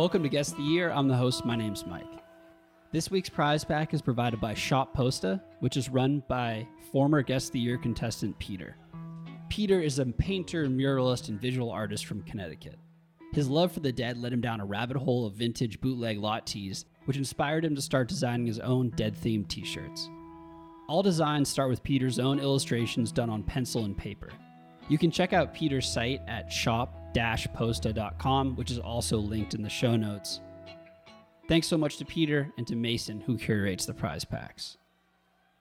[0.00, 0.90] Welcome to Guest of the Year.
[0.90, 1.44] I'm the host.
[1.44, 2.06] My name's Mike.
[2.90, 7.48] This week's prize pack is provided by Shop Posta, which is run by former Guest
[7.48, 8.76] of the Year contestant Peter.
[9.50, 12.78] Peter is a painter, muralist, and visual artist from Connecticut.
[13.34, 16.46] His love for the dead led him down a rabbit hole of vintage bootleg lot
[16.46, 20.08] tees, which inspired him to start designing his own dead themed t shirts.
[20.88, 24.30] All designs start with Peter's own illustrations done on pencil and paper.
[24.88, 26.50] You can check out Peter's site at
[27.14, 30.40] shop-posta.com, which is also linked in the show notes.
[31.48, 34.76] Thanks so much to Peter and to Mason, who curates the prize packs.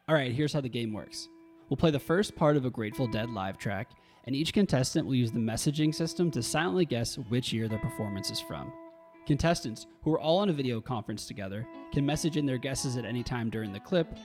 [0.07, 1.27] All right, here's how the game works.
[1.69, 3.91] We'll play the first part of a Grateful Dead live track,
[4.25, 8.29] and each contestant will use the messaging system to silently guess which year their performance
[8.29, 8.71] is from.
[9.25, 13.05] Contestants, who are all on a video conference together, can message in their guesses at
[13.05, 14.17] any time during the clip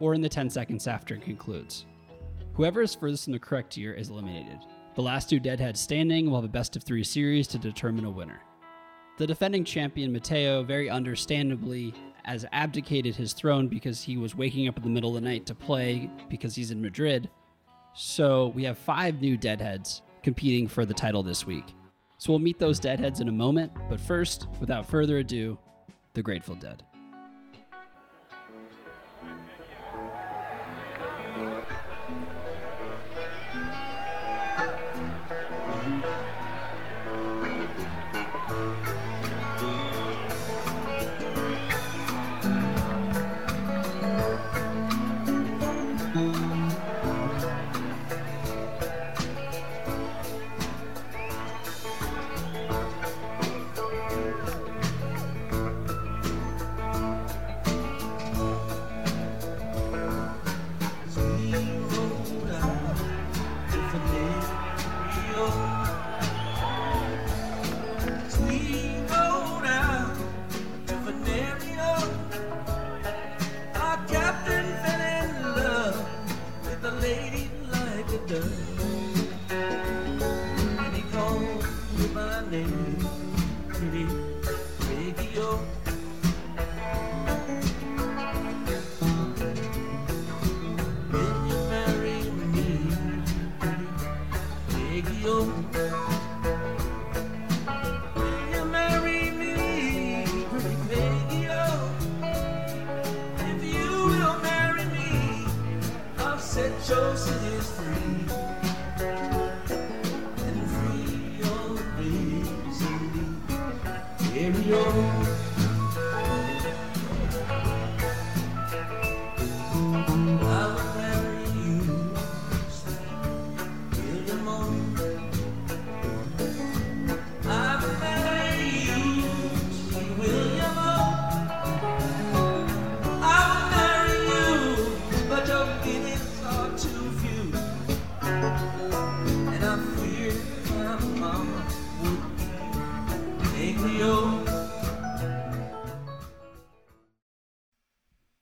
[0.00, 1.86] or in the 10 seconds after it concludes.
[2.54, 4.58] Whoever is furthest in the correct year is eliminated.
[4.96, 8.10] The last two deadheads standing will have a best of three series to determine a
[8.10, 8.40] winner.
[9.18, 11.92] The defending champion Mateo, very understandably,
[12.24, 15.44] has abdicated his throne because he was waking up in the middle of the night
[15.46, 17.28] to play because he's in Madrid.
[17.92, 21.74] So we have five new deadheads competing for the title this week.
[22.16, 25.58] So we'll meet those deadheads in a moment, but first, without further ado,
[26.14, 26.82] the Grateful Dead.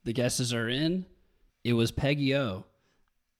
[0.04, 1.06] The guesses are in.
[1.64, 2.64] It was Peggy O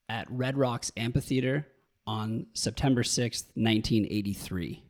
[0.09, 1.67] at Red Rocks Amphitheater
[2.07, 4.83] on September 6th, 1983.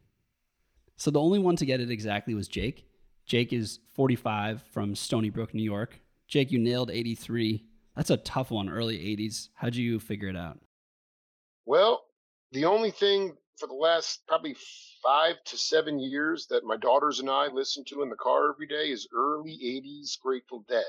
[0.96, 2.86] So the only one to get it exactly was Jake.
[3.26, 5.98] Jake is 45 from Stony Brook, New York.
[6.28, 7.64] Jake, you nailed 83.
[7.96, 9.48] That's a tough one, early 80s.
[9.54, 10.60] How'd you figure it out?
[11.66, 12.04] Well,
[12.52, 14.56] the only thing for the last probably
[15.02, 18.66] five to seven years that my daughters and I listen to in the car every
[18.66, 20.84] day is early 80s Grateful Dead.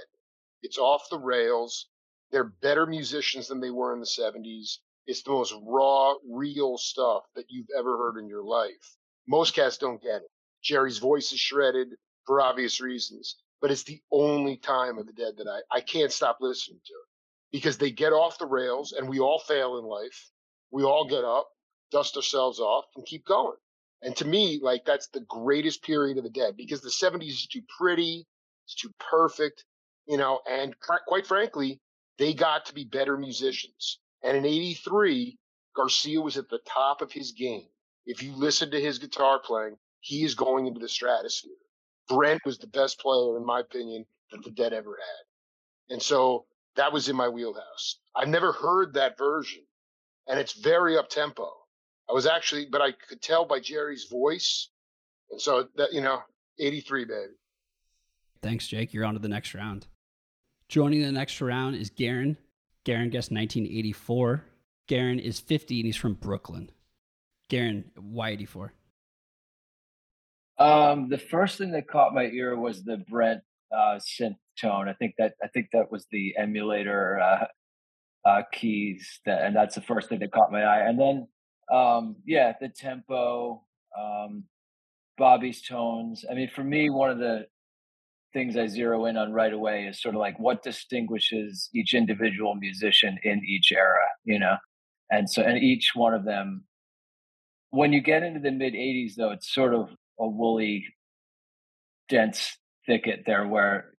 [0.65, 1.87] It's off the rails.
[2.31, 4.79] They're better musicians than they were in the 70s.
[5.05, 8.97] It's the most raw, real stuff that you've ever heard in your life.
[9.27, 10.31] Most cats don't get it.
[10.63, 11.89] Jerry's voice is shredded
[12.25, 16.11] for obvious reasons, but it's the only time of the dead that I, I can't
[16.11, 17.07] stop listening to it
[17.51, 20.31] because they get off the rails and we all fail in life.
[20.71, 21.47] We all get up,
[21.91, 23.57] dust ourselves off, and keep going.
[24.01, 27.47] And to me, like that's the greatest period of the dead because the 70s is
[27.47, 28.25] too pretty,
[28.65, 29.63] it's too perfect,
[30.07, 30.75] you know, and
[31.07, 31.81] quite frankly,
[32.17, 33.99] they got to be better musicians.
[34.23, 35.37] And in 83,
[35.75, 37.67] Garcia was at the top of his game.
[38.05, 41.51] If you listen to his guitar playing, he is going into the stratosphere.
[42.07, 45.93] Brent was the best player, in my opinion, that the Dead ever had.
[45.93, 47.99] And so that was in my wheelhouse.
[48.15, 49.63] I've never heard that version,
[50.27, 51.51] and it's very up tempo.
[52.09, 54.69] I was actually, but I could tell by Jerry's voice.
[55.31, 56.21] And so that, you know,
[56.59, 57.33] 83, baby.
[58.41, 58.93] Thanks, Jake.
[58.93, 59.87] You're on to the next round.
[60.75, 62.35] Joining the next round is Garrin.
[62.83, 64.43] Garrin guessed 1984.
[64.89, 66.69] Garrin is 50 and he's from Brooklyn.
[67.49, 68.73] Garrin, why 84?
[70.59, 73.39] Um, the first thing that caught my ear was the Brent
[73.73, 74.89] uh, synth tone.
[74.89, 77.45] I think that I think that was the emulator uh,
[78.25, 80.89] uh, keys, that, and that's the first thing that caught my eye.
[80.89, 81.27] And then,
[81.71, 83.63] um, yeah, the tempo,
[83.97, 84.43] um,
[85.17, 86.25] Bobby's tones.
[86.29, 87.45] I mean, for me, one of the
[88.35, 92.53] things I zero in on right away is sort of like what distinguishes each individual
[92.53, 94.57] musician in each era, you know,
[95.09, 96.65] and so and each one of them.
[97.69, 99.89] When you get into the mid '80s, though, it's sort of
[100.19, 100.85] a woolly,
[102.09, 103.93] dense thicket there, where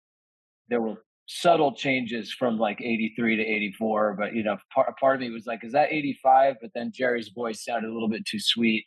[0.68, 5.22] there were subtle changes from like 83 to 84 but you know part, part of
[5.22, 8.38] me was like is that 85 but then jerry's voice sounded a little bit too
[8.40, 8.86] sweet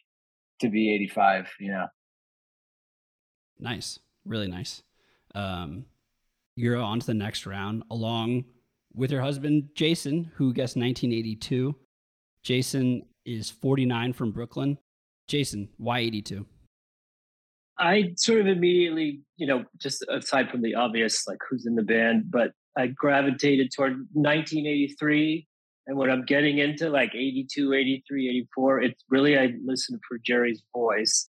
[0.61, 1.87] to be 85 you know?
[3.59, 3.99] Nice.
[4.25, 4.85] Really nice
[5.39, 5.85] um
[6.57, 8.45] you're on to the next round along
[8.95, 11.75] with your husband jason who guessed 1982
[12.43, 14.79] jason is 49 from brooklyn
[15.29, 16.47] jason why 82
[17.79, 21.83] I sort of immediately, you know, just aside from the obvious, like who's in the
[21.83, 25.47] band, but I gravitated toward 1983.
[25.87, 30.63] And when I'm getting into like 82, 83, 84, it's really, I listen for Jerry's
[30.75, 31.29] voice.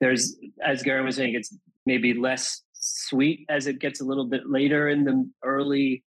[0.00, 1.56] There's, as Gary was saying, it's
[1.86, 6.04] maybe less sweet as it gets a little bit later in the early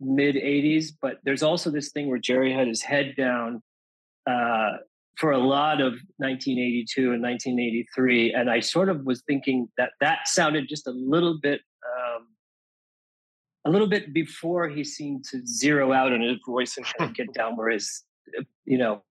[0.00, 0.92] mid 80s.
[1.00, 3.62] But there's also this thing where Jerry had his head down
[4.26, 4.76] uh,
[5.18, 10.20] for a lot of 1982 and 1983 and i sort of was thinking that that
[10.26, 12.28] sounded just a little bit um,
[13.64, 17.16] a little bit before he seemed to zero out on his voice and kind of
[17.16, 18.04] get down where his
[18.64, 19.02] you know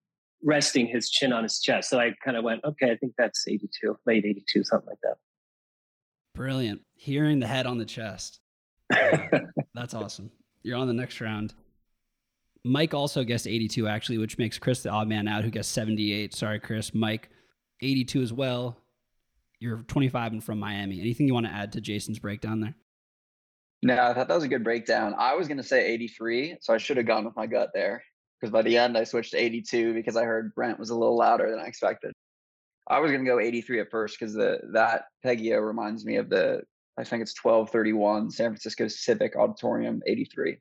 [0.44, 3.46] resting his chin on his chest so i kind of went okay i think that's
[3.46, 5.18] 82 late 82 something like that
[6.38, 8.40] brilliant hearing the head on the chest
[9.74, 10.32] that's awesome
[10.64, 11.54] you're on the next round
[12.68, 16.34] Mike also guessed 82 actually, which makes Chris the odd man out who guessed 78.
[16.34, 16.94] Sorry, Chris.
[16.94, 17.30] Mike,
[17.82, 18.78] 82 as well.
[19.60, 21.00] You're 25 and from Miami.
[21.00, 22.76] Anything you want to add to Jason's breakdown there?
[23.84, 25.16] No, I thought that was a good breakdown.
[25.18, 28.04] I was going to say 83, so I should have gone with my gut there
[28.40, 31.18] because by the end I switched to 82 because I heard Brent was a little
[31.18, 32.14] louder than I expected.
[32.90, 36.62] I was to go 83 at first because the that Peggy-O reminds me of the
[36.98, 40.58] I think it's 1231 San Francisco Civic Auditorium 83.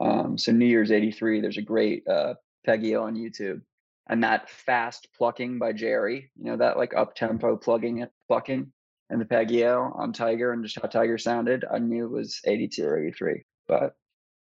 [0.00, 2.34] Um, so New Year's '83, there's a great uh,
[2.66, 3.60] Peggy on YouTube,
[4.08, 8.72] and that fast plucking by Jerry, you know that like up tempo plugging plucking,
[9.10, 11.64] and the Peggy on Tiger and just how Tiger sounded.
[11.70, 13.94] I knew it was '82 or '83, but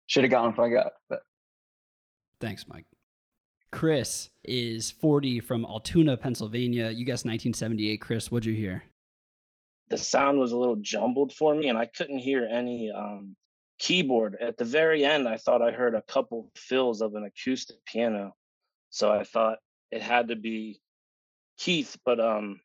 [0.08, 0.94] should have gone if I got.
[1.10, 1.20] But
[2.40, 2.86] thanks, Mike.
[3.76, 6.92] Chris is 40 from Altoona, Pennsylvania.
[6.92, 8.00] You guessed 1978.
[8.00, 8.84] Chris, what'd you hear?
[9.90, 13.36] The sound was a little jumbled for me, and I couldn't hear any um,
[13.78, 14.38] keyboard.
[14.40, 18.34] At the very end, I thought I heard a couple fills of an acoustic piano.
[18.92, 19.58] So I thought
[19.92, 20.80] it had to be
[21.58, 22.62] Keith, but um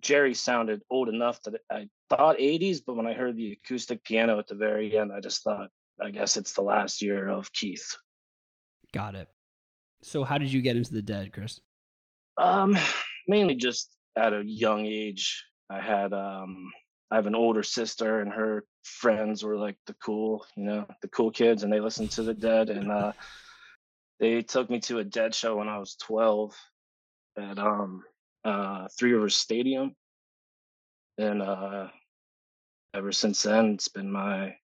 [0.00, 4.38] Jerry sounded old enough that I thought 80s, but when I heard the acoustic piano
[4.38, 5.68] at the very end, I just thought,
[6.02, 7.96] I guess it's the last year of Keith.
[8.94, 9.28] Got it.
[10.02, 11.60] So how did you get into the dead, Chris?
[12.38, 12.78] Um,
[13.26, 15.44] mainly just at a young age.
[15.68, 16.70] I had um
[17.10, 21.08] I have an older sister and her friends were like the cool, you know, the
[21.08, 23.12] cool kids and they listened to the dead and uh
[24.20, 26.54] they took me to a dead show when I was 12
[27.36, 28.04] at um
[28.44, 29.96] uh Three Rivers Stadium.
[31.18, 31.88] And uh
[32.94, 34.54] ever since then it's been my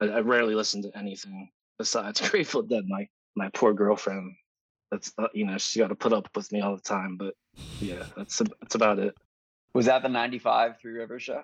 [0.00, 2.84] I, I rarely listen to anything besides Grateful Dead.
[2.88, 4.34] My my poor girlfriend.
[4.90, 7.16] That's uh, you know she got to put up with me all the time.
[7.16, 7.34] But
[7.80, 9.14] yeah, that's that's about it.
[9.74, 11.42] Was that the '95 Three Rivers show?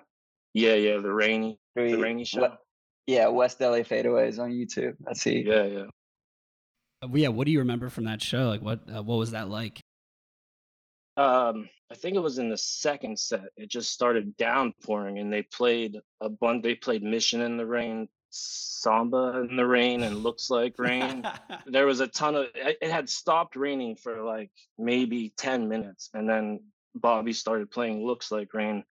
[0.53, 2.41] Yeah, yeah, the rainy, the rainy show.
[2.41, 2.59] What,
[3.07, 4.95] yeah, West LA Fadeaways on YouTube.
[5.05, 5.43] Let's see.
[5.45, 5.85] Yeah, yeah.
[7.01, 8.47] Uh, yeah, what do you remember from that show?
[8.47, 9.81] Like, what uh, what was that like?
[11.17, 13.49] Um, I think it was in the second set.
[13.57, 16.63] It just started downpouring, and they played a bunch.
[16.63, 21.23] They played "Mission in the Rain," "Samba in the Rain," and "Looks Like Rain."
[21.65, 22.47] there was a ton of.
[22.55, 26.59] It had stopped raining for like maybe ten minutes, and then
[26.95, 28.83] Bobby started playing "Looks Like Rain,"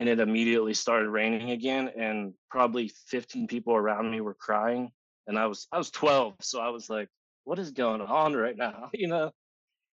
[0.00, 4.90] and it immediately started raining again and probably 15 people around me were crying
[5.26, 7.08] and i was i was 12 so i was like
[7.44, 8.90] what is going on right now?
[8.94, 9.30] You know?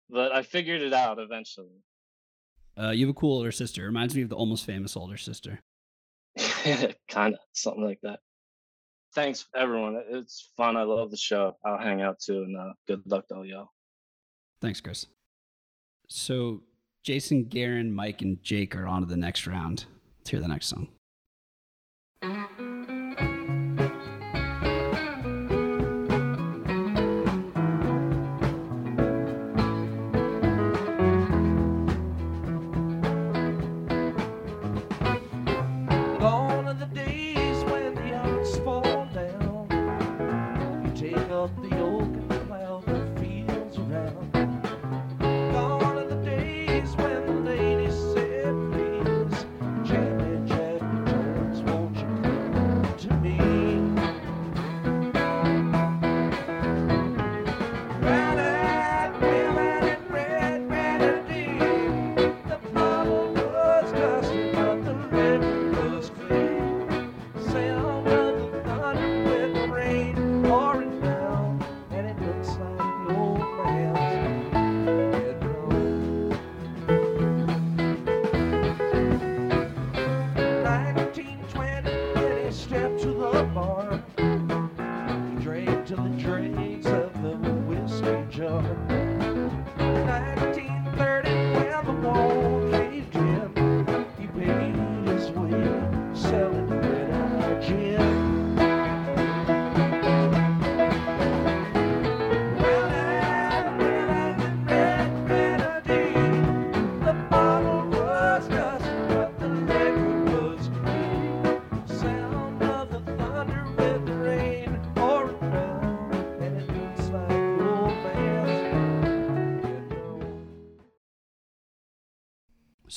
[0.09, 1.83] But i figured it out eventually.
[2.81, 3.85] Uh, you have a cool older sister.
[3.85, 5.61] Reminds me of the almost famous older sister.
[7.09, 8.21] Kind of something like that
[9.15, 10.03] thanks everyone.
[10.09, 10.77] It's fun.
[10.77, 11.57] I love the show.
[11.65, 13.71] I'll hang out too and uh, good luck to all y'all.
[14.61, 15.07] Thanks chris.
[16.09, 16.63] So
[17.03, 19.87] Jason, Garrin, Mike, and Jake are on to the next round.
[20.19, 20.89] Let's hear the next song.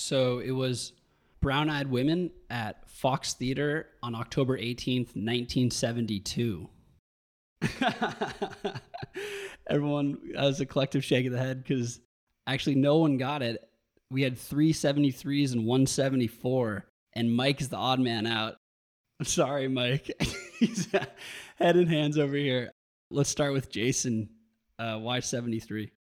[0.04, 0.92] So it was
[1.40, 6.68] Brown Eyed Women at Fox Theater on October 18th, 1972.
[9.70, 12.02] Everyone has a collective shake of the head because
[12.46, 13.64] actually no one got it.
[14.12, 18.58] We had three 73s and 174, and Mike is the odd man out.
[19.22, 20.12] I'm Sorry, Mike.
[20.60, 20.90] He's
[21.56, 22.74] head and hands over here.
[23.10, 24.32] Let's start with Jason.
[24.78, 25.94] Uh, why 73?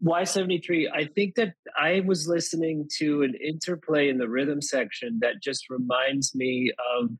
[0.00, 0.90] Why 73?
[0.94, 5.68] I think that I was listening to an interplay in the rhythm section that just
[5.68, 7.10] reminds me of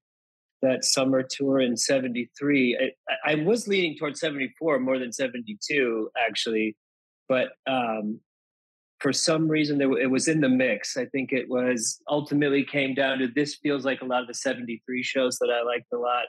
[0.62, 2.92] that summer tour in 73.
[3.26, 6.76] I, I was leaning towards 74 more than 72, actually.
[7.28, 8.20] But um,
[9.00, 10.97] for some reason, there, it was in the mix.
[10.97, 14.35] I think it was ultimately came down to this feels like a lot of the
[14.35, 16.26] 73 shows that I liked a lot.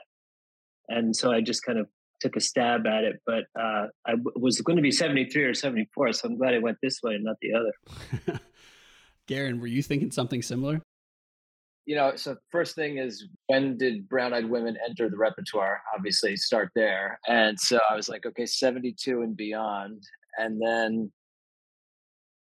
[0.88, 1.86] And so I just kind of
[2.20, 5.54] took a stab at it, but uh, I w- was going to be 73 or
[5.54, 6.12] 74.
[6.12, 8.40] So I'm glad I went this way and not the other.
[9.28, 10.82] Garrin, were you thinking something similar?
[11.86, 15.80] You know, so first thing is when did Brown Eyed Women enter the repertoire?
[15.96, 17.18] Obviously, start there.
[17.26, 20.02] And so I was like, okay, 72 and beyond.
[20.38, 21.12] And then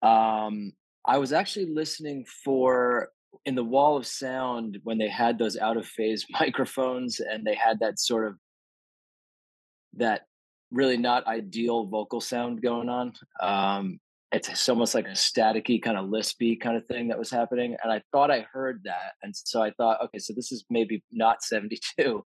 [0.01, 0.73] um,
[1.05, 3.09] I was actually listening for
[3.45, 7.55] in the wall of sound when they had those out of phase microphones and they
[7.55, 8.35] had that sort of
[9.97, 10.21] that
[10.71, 13.13] really not ideal vocal sound going on.
[13.41, 13.99] Um,
[14.31, 17.91] it's almost like a staticky kind of lispy kind of thing that was happening, and
[17.91, 21.43] I thought I heard that, and so I thought, okay, so this is maybe not
[21.43, 22.23] seventy two.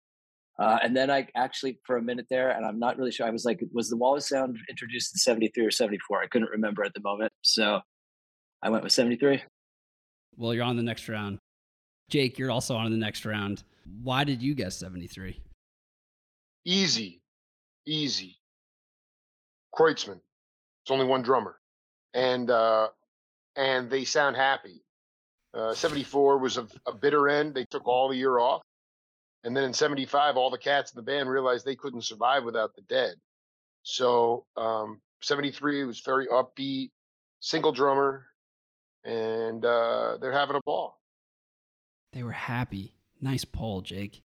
[0.59, 3.27] Uh, and then I actually, for a minute there, and I'm not really sure.
[3.27, 6.23] I was like, was the wall of sound introduced in '73 or '74?
[6.23, 7.81] I couldn't remember at the moment, so
[8.63, 9.43] I went with '73.
[10.37, 11.39] Well, you're on the next round.
[12.09, 13.63] Jake, you're also on the next round.
[14.03, 15.41] Why did you guess 73?
[16.65, 17.20] Easy,
[17.87, 18.37] easy.
[19.75, 20.21] Kreutzmann.
[20.83, 21.57] It's only one drummer,
[22.15, 22.89] and uh,
[23.57, 24.83] and they sound happy.
[25.53, 27.55] Uh, 74 was a, a bitter end.
[27.55, 28.63] They took all the year off,
[29.45, 32.75] and then in 75, all the cats in the band realized they couldn't survive without
[32.75, 33.15] the dead.
[33.83, 36.91] So um, 73 was very upbeat,
[37.41, 38.27] single drummer,
[39.05, 40.99] and uh, they're having a ball.
[42.13, 42.95] They were happy.
[43.21, 44.23] Nice poll, Jake.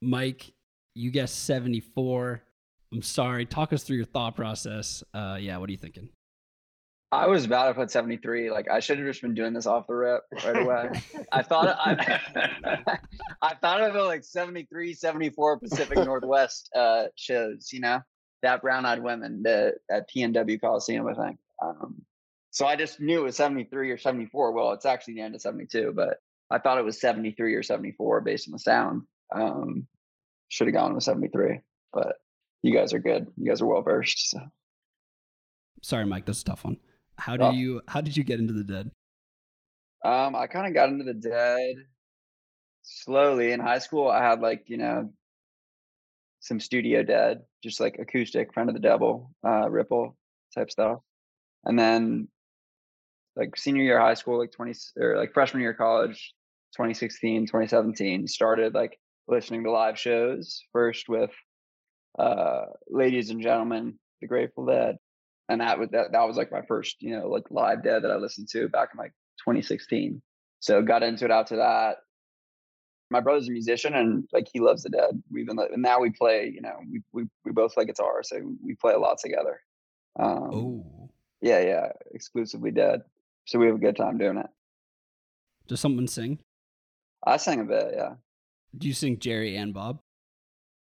[0.00, 0.52] Mike,
[0.94, 2.42] you guessed 74.
[2.92, 3.46] I'm sorry.
[3.46, 5.04] Talk us through your thought process.
[5.14, 6.08] Uh, yeah, what are you thinking?
[7.12, 8.50] I was about to put 73.
[8.50, 10.90] Like I should have just been doing this off the rip right away.
[11.32, 12.20] I thought I,
[13.42, 18.00] I thought of it like 73, 74 Pacific Northwest uh, shows, you know,
[18.42, 21.38] that brown eyed women the, at PNE Coliseum, I think.
[21.62, 22.02] Um,
[22.52, 24.52] so I just knew it was 73 or 74.
[24.52, 26.18] Well, it's actually the end of 72, but
[26.48, 29.02] I thought it was 73 or 74 based on the sound.
[29.34, 29.86] Um,
[30.48, 31.60] should have gone with 73,
[31.92, 32.16] but
[32.62, 33.26] you guys are good.
[33.36, 34.30] You guys are well versed.
[34.30, 34.40] So.
[35.82, 36.76] Sorry, Mike, that's a tough one.
[37.16, 37.50] How did oh.
[37.52, 38.90] you how did you get into the dead?
[40.04, 41.74] Um, I kind of got into the dead
[42.82, 44.08] slowly in high school.
[44.08, 45.12] I had like, you know,
[46.40, 50.16] some studio dead, just like acoustic, friend of the devil, uh, ripple
[50.54, 51.00] type stuff.
[51.64, 52.28] And then
[53.36, 56.32] like senior year high school, like 20 or like freshman year college,
[56.76, 58.98] 2016, 2017, started like
[59.28, 61.30] listening to live shows first with
[62.18, 64.96] uh ladies and gentlemen, the Grateful Dead.
[65.48, 68.10] And that was that, that was like my first, you know, like live dead that
[68.10, 69.12] I listened to back in like
[69.44, 70.22] 2016.
[70.60, 71.96] So got into it after that.
[73.10, 75.20] My brother's a musician and like he loves the dead.
[75.30, 78.36] We've been and now we play, you know, we we we both play guitar, so
[78.62, 79.60] we play a lot together.
[80.18, 81.10] Um, oh.
[81.40, 83.00] Yeah, yeah, exclusively dead.
[83.46, 84.46] So we have a good time doing it.
[85.66, 86.38] Does someone sing?
[87.26, 88.14] I sing a bit, yeah.
[88.76, 90.00] Do you sing Jerry and Bob?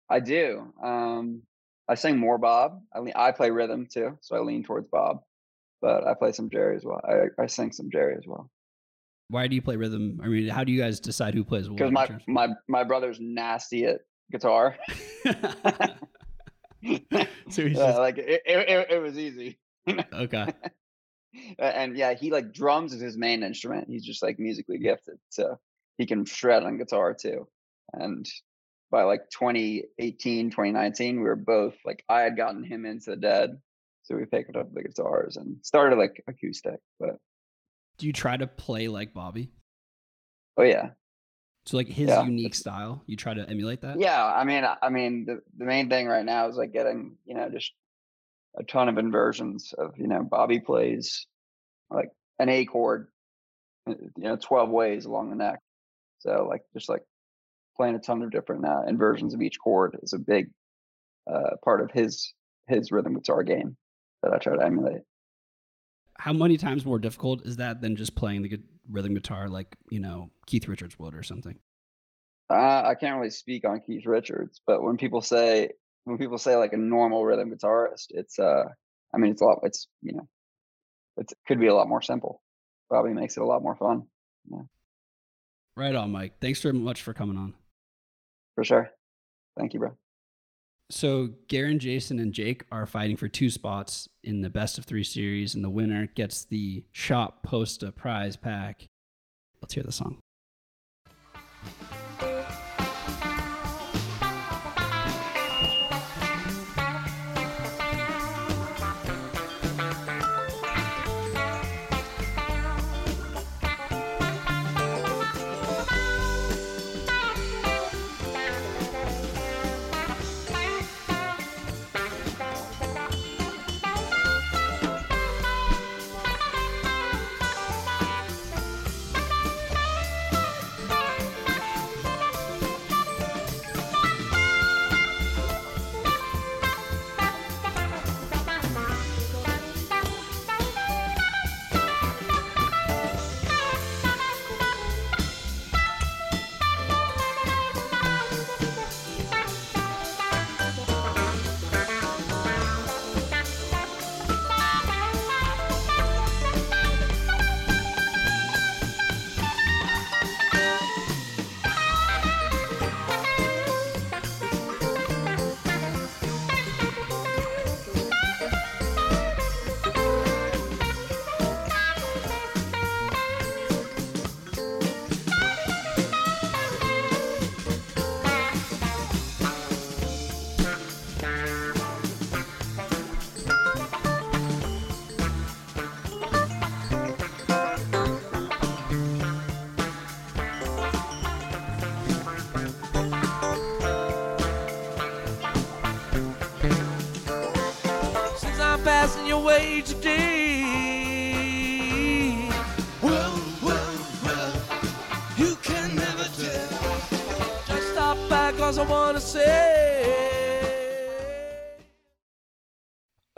[0.10, 0.74] I do.
[0.84, 1.44] Um,
[1.88, 2.82] I sing more Bob.
[2.94, 5.22] I lean, I play rhythm too, so I lean towards Bob.
[5.82, 7.02] But I play some Jerry as well.
[7.04, 8.50] I, I sing some Jerry as well.
[9.30, 10.20] Why do you play rhythm?
[10.24, 11.78] I mean, how do you guys decide who plays what?
[11.78, 14.02] Because my, my my brother's nasty at
[14.32, 14.76] guitar.
[15.26, 15.36] so
[16.84, 18.00] yeah, just...
[18.00, 19.60] like it, it, it was easy.
[20.14, 20.48] okay.
[21.60, 23.88] and yeah, he like drums is his main instrument.
[23.88, 25.60] He's just like musically gifted, so
[25.98, 27.48] he can shred on guitar too.
[27.94, 28.26] And
[28.92, 33.58] by like 2018, 2019, we were both like I had gotten him into the dead,
[34.04, 36.80] so we picked up the guitars and started like acoustic.
[37.00, 37.18] But
[37.98, 39.52] do you try to play like Bobby?
[40.58, 40.92] Oh yeah.
[41.66, 42.24] So like his yeah.
[42.24, 44.00] unique style, you try to emulate that?
[44.00, 47.36] Yeah, I mean, I mean, the the main thing right now is like getting you
[47.36, 47.72] know just
[48.58, 51.28] a ton of inversions of you know Bobby plays
[51.92, 53.08] like an A chord,
[53.88, 55.60] uh, you know, twelve ways along the neck.
[56.20, 57.04] So like just like
[57.80, 60.50] playing a ton of different uh, inversions of each chord is a big
[61.32, 62.34] uh, part of his
[62.68, 63.78] his rhythm guitar game
[64.22, 65.02] that I try to emulate.
[66.18, 68.60] how many times more difficult is that than just playing the
[68.92, 71.58] rhythm guitar like you know Keith Richards would or something?
[72.50, 75.70] Uh, I can't really speak on Keith Richards, but when people say
[76.04, 78.66] when people say like a normal rhythm guitarist, it's uh,
[79.14, 79.60] I mean, it's a lot.
[79.64, 80.28] It's you know,
[81.16, 82.42] it's, it could be a lot more simple.
[82.90, 84.04] Probably makes it a lot more fun.
[84.52, 84.64] Yeah,
[85.78, 86.34] Right on, Mike.
[86.42, 87.54] Thanks very much for coming on.
[88.60, 88.92] For sure.
[89.58, 89.96] Thank you, bro.
[90.90, 95.06] So Garrin, Jason, and Jake are fighting for two spots in the best of three
[95.06, 98.86] series, and the winner gets the Shop Posta prize pack.
[99.62, 100.20] Let's hear the song.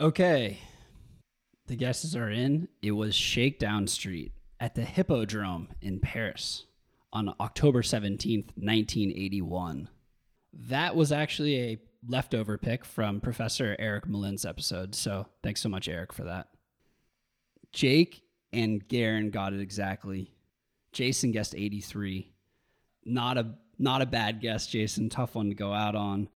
[0.02, 0.58] Okay.
[1.68, 2.66] The guesses are in.
[2.82, 6.66] It was Shakedown Street at the Hippodrome in Paris
[7.12, 9.88] on October 17th, 1981.
[10.54, 14.96] That was actually a leftover pick from Professor Eric Malin's episode.
[14.96, 16.48] So thanks so much, Eric, for that.
[17.72, 20.34] Jake and Garrin got it exactly.
[20.92, 22.28] Jason guessed 83.
[23.04, 25.10] Not a not a bad guess, Jason.
[25.10, 26.28] Tough one to go out on.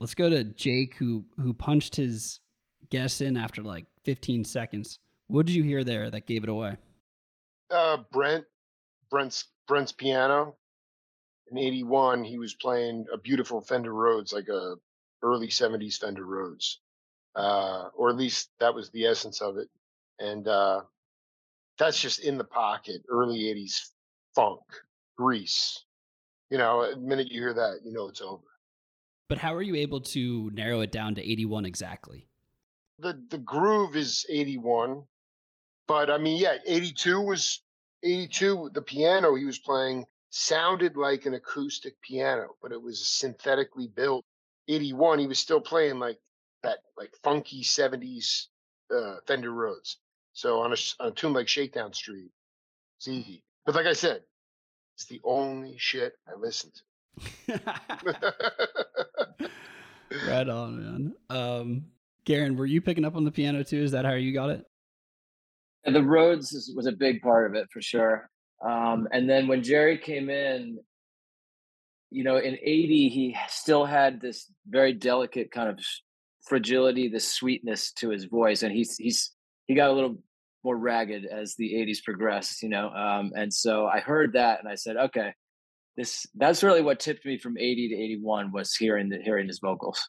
[0.00, 2.40] Let's go to Jake, who who punched his
[2.90, 4.98] guess in after like 15 seconds.
[5.26, 6.76] What did you hear there that gave it away?
[7.70, 8.44] Uh, Brent,
[9.10, 10.56] Brent's Brent's piano.
[11.50, 14.76] In '81, he was playing a beautiful Fender Rhodes, like a
[15.22, 16.80] early '70s Fender Rhodes,
[17.36, 19.68] uh, or at least that was the essence of it.
[20.18, 20.82] And uh,
[21.78, 23.90] that's just in the pocket, early '80s
[24.34, 24.62] funk,
[25.16, 25.84] Grease.
[26.50, 28.42] You know, the minute you hear that, you know it's over.
[29.28, 32.28] But how are you able to narrow it down to 81 exactly?
[32.98, 35.02] The the groove is 81
[35.86, 37.62] but i mean yeah 82 was
[38.02, 43.88] 82 the piano he was playing sounded like an acoustic piano but it was synthetically
[43.88, 44.24] built
[44.68, 46.18] 81 he was still playing like
[46.62, 48.46] that like funky 70s
[48.94, 49.98] uh, fender rhodes
[50.32, 52.30] so on a, on a tune like shakedown street
[53.06, 54.22] easy but like i said
[54.96, 56.82] it's the only shit i listen to
[60.28, 61.14] right on, man.
[61.30, 61.84] Um,
[62.26, 63.82] Garrin, were you picking up on the piano too?
[63.82, 64.64] Is that how you got it?
[65.84, 68.30] And the Rhodes was a big part of it for sure.
[68.64, 70.78] Um, and then when Jerry came in,
[72.10, 75.78] you know, in '80, he still had this very delicate kind of
[76.42, 79.32] fragility, this sweetness to his voice, and he's he's
[79.66, 80.16] he got a little
[80.62, 82.88] more ragged as the '80s progressed, you know.
[82.90, 85.34] Um, and so I heard that, and I said, okay,
[85.96, 89.58] this that's really what tipped me from '80 to '81 was hearing the hearing his
[89.58, 90.08] vocals.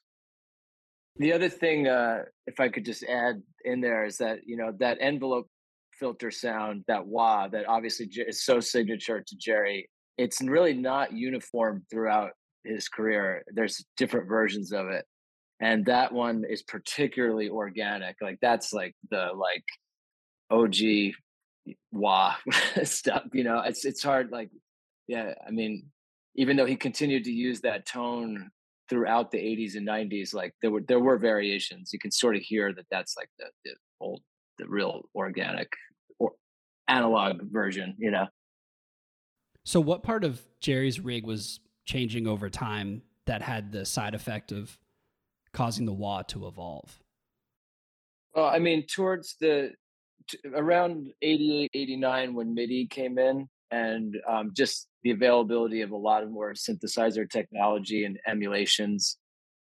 [1.18, 4.74] The other thing, uh, if I could just add in there, is that you know
[4.80, 5.48] that envelope
[5.98, 9.90] filter sound, that wah, that obviously is so signature to Jerry.
[10.18, 12.32] It's really not uniform throughout
[12.66, 13.44] his career.
[13.54, 15.06] There's different versions of it,
[15.62, 18.18] and that one is particularly organic.
[18.22, 19.64] Like that's like the like
[20.52, 21.14] OG
[21.92, 22.36] wah
[22.84, 23.24] stuff.
[23.34, 24.32] You know, it's it's hard.
[24.32, 24.50] Like,
[25.08, 25.92] yeah, I mean,
[26.36, 28.52] even though he continued to use that tone
[28.90, 32.44] throughout the 80s and 90s like there were there were variations you can sort of
[32.44, 34.22] hear that that's like the, the old
[34.58, 35.72] the real organic
[36.20, 36.34] or
[36.88, 37.96] analog version.
[37.98, 38.28] You know.
[39.64, 44.52] So, what part of Jerry's rig was changing over time that had the side effect
[44.52, 44.78] of
[45.54, 47.00] causing the wah to evolve?
[48.34, 49.72] Well, I mean, towards the
[50.28, 55.98] t- around 88, 89 when MIDI came in, and um, just the availability of a
[55.98, 59.18] lot of more synthesizer technology and emulations,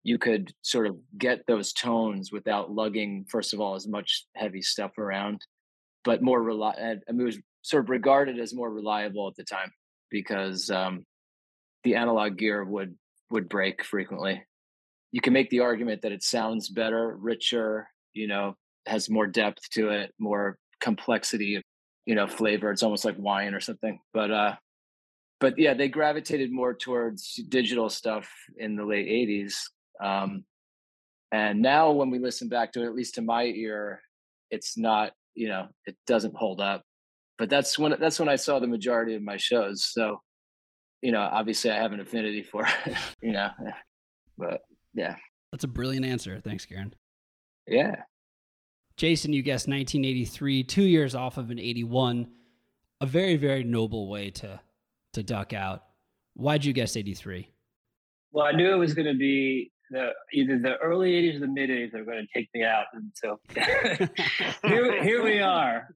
[0.04, 4.62] you could sort of get those tones without lugging, first of all, as much heavy
[4.62, 5.42] stuff around,
[6.04, 9.44] but more reli- I mean, it was sort of regarded as more reliable at the
[9.44, 9.72] time
[10.12, 11.04] because um,
[11.84, 12.96] the analog gear would
[13.32, 14.44] would break frequently.
[15.12, 18.56] You can make the argument that it sounds better, richer, you know,
[18.86, 21.62] has more depth to it, more complexity,
[22.06, 22.72] you know, flavor.
[22.72, 24.00] It's almost like wine or something.
[24.14, 24.56] But uh
[25.40, 29.56] but yeah, they gravitated more towards digital stuff in the late 80s.
[30.02, 30.46] Um
[31.32, 34.02] and now when we listen back to it, at least to my ear,
[34.52, 36.84] it's not, you know, it doesn't hold up.
[37.38, 39.86] But that's when that's when I saw the majority of my shows.
[39.86, 40.22] So,
[41.02, 43.50] you know, obviously I have an affinity for it, you know.
[44.38, 44.62] But
[44.94, 45.16] yeah.
[45.52, 46.40] That's a brilliant answer.
[46.44, 46.94] Thanks, Garrin.
[47.68, 48.04] Yeah.
[48.98, 52.28] Jason, you guessed 1983, two years off of an 81.
[53.02, 54.60] A very, very noble way to
[55.14, 55.84] to duck out.
[56.34, 57.50] Why'd you guess 83?
[58.32, 61.48] Well, I knew it was going to be the either the early 80s or the
[61.48, 62.86] mid 80s that were going to take me out.
[62.94, 63.40] And so
[64.68, 65.90] here, here we are.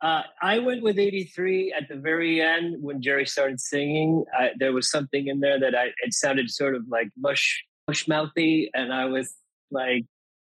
[0.00, 4.24] Uh, I went with 83 at the very end when Jerry started singing.
[4.36, 8.08] I, there was something in there that I it sounded sort of like mush mush
[8.08, 9.32] mouthy, and I was
[9.70, 10.04] like,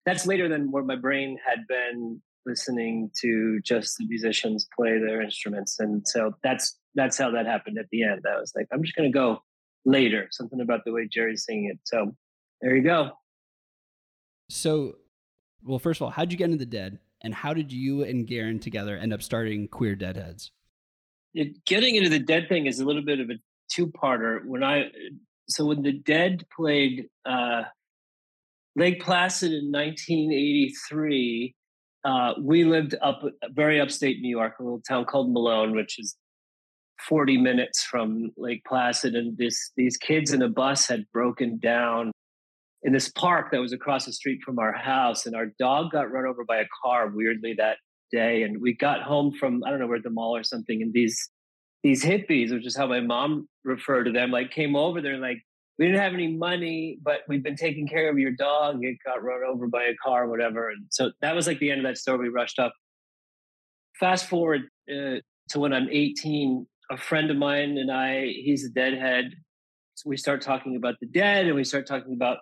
[0.08, 5.22] that's later than where my brain had been listening to just the musicians play their
[5.22, 8.26] instruments, and so that's that's how that happened at the end.
[8.26, 9.41] I was like, I'm just going to go
[9.86, 10.30] later.
[10.32, 11.80] Something about the way Jerry's singing it.
[11.84, 12.15] So
[12.62, 13.12] there you go.
[14.50, 14.96] So,
[15.62, 18.26] well, first of all, how'd you get into the Dead, and how did you and
[18.26, 20.52] Garrin together end up starting Queer Deadheads?
[21.34, 23.36] It, getting into the Dead thing is a little bit of a
[23.70, 24.46] two-parter.
[24.46, 24.86] When I
[25.50, 27.63] so when the Dead played uh,
[28.78, 31.56] Lake Placid in 1983,
[32.06, 36.16] uh, we lived up very upstate New York, a little town called Malone, which is
[37.10, 42.12] 40 minutes from Lake Placid, and this these kids in a bus had broken down
[42.84, 46.12] in this park that was across the street from our house, and our dog got
[46.12, 47.78] run over by a car weirdly that
[48.12, 50.94] day, and we got home from I don't know where the mall or something, and
[50.94, 51.32] these
[51.82, 55.22] these hippies, which is how my mom referred to them, like came over there and
[55.22, 55.42] like
[55.78, 58.84] we didn't have any money, but we've been taking care of your dog.
[58.84, 60.70] It got run over by a car, whatever.
[60.70, 62.20] And so that was like the end of that story.
[62.20, 62.74] We rushed up.
[64.00, 68.70] Fast forward uh, to when I'm 18, a friend of mine and I, he's a
[68.70, 69.26] deadhead.
[69.96, 72.40] So we start talking about the dead and we start talking about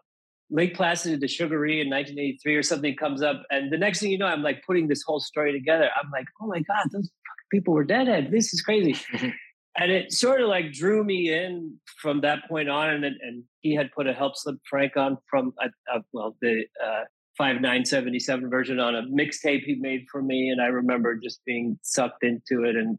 [0.49, 3.43] Lake Placid, the Sugary in 1983 or something comes up.
[3.49, 5.89] And the next thing you know, I'm like putting this whole story together.
[6.01, 7.09] I'm like, oh my God, those
[7.51, 8.31] people were deadhead.
[8.31, 8.95] This is crazy.
[9.77, 12.89] and it sort of like drew me in from that point on.
[12.89, 16.63] And, and he had put a help slip Frank on from, uh, uh, well, the
[16.81, 17.03] uh,
[17.37, 20.49] 5977 version on a mixtape he made for me.
[20.49, 22.77] And I remember just being sucked into it.
[22.77, 22.97] And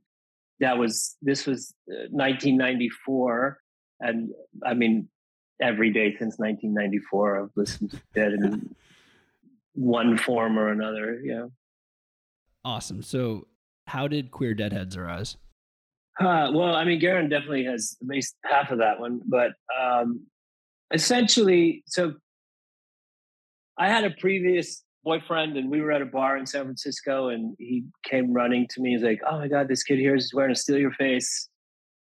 [0.60, 3.58] that was, this was 1994.
[4.00, 4.30] And
[4.64, 5.08] I mean,
[5.62, 8.74] every day since 1994, I've listened to it in
[9.72, 11.20] one form or another.
[11.24, 11.46] Yeah.
[12.66, 13.02] Awesome.
[13.02, 13.46] So,
[13.86, 15.36] how did Queer Deadheads arise?
[16.20, 20.26] Well, I mean, Garrin definitely has at least half of that one, but um,
[20.92, 22.14] essentially, so
[23.78, 27.54] I had a previous boyfriend, and we were at a bar in San Francisco, and
[27.58, 28.92] he came running to me.
[28.92, 31.48] He's like, "Oh my god, this kid here is wearing a "Steal Your Face"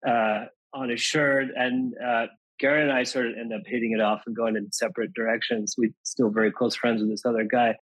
[0.06, 2.26] uh, on his shirt," and uh,
[2.62, 5.74] Garrin and I sort of end up hitting it off and going in separate directions.
[5.76, 7.76] We're still very close friends with this other guy,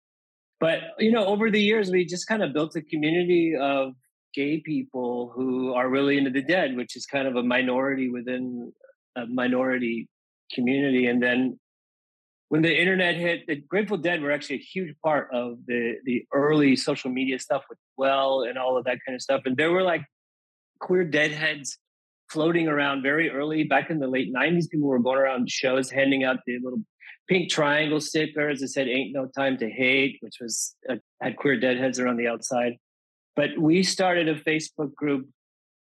[0.60, 3.92] but you know, over the years, we just kind of built a community of
[4.36, 8.72] gay people who are really into the dead, which is kind of a minority within
[9.16, 10.08] a minority
[10.52, 11.06] community.
[11.06, 11.58] And then
[12.48, 16.24] when the internet hit, the Grateful Dead were actually a huge part of the the
[16.32, 19.42] early social media stuff with Well and all of that kind of stuff.
[19.46, 20.02] And there were like
[20.78, 21.78] queer deadheads
[22.30, 24.68] floating around very early back in the late 90s.
[24.70, 26.82] People were going around shows handing out the little
[27.28, 31.58] pink triangle stickers that said "Ain't No Time to Hate," which was uh, had queer
[31.58, 32.74] deadheads around the outside.
[33.36, 35.28] But we started a Facebook group.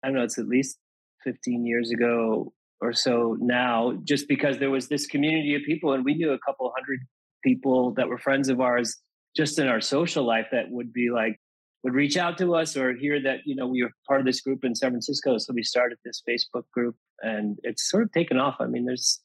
[0.04, 0.78] I don't know; it's at least
[1.24, 6.06] 15 years ago or so now, just because there was this community of people, and
[6.06, 7.00] we knew a couple hundred
[7.44, 8.98] people that were friends of ours
[9.36, 11.40] just in our social life that would be like
[11.84, 14.42] would reach out to us or hear that you know we were part of this
[14.42, 15.38] group in San Francisco.
[15.38, 18.56] So we started this Facebook group, and it's sort of taken off.
[18.60, 19.22] I mean, there's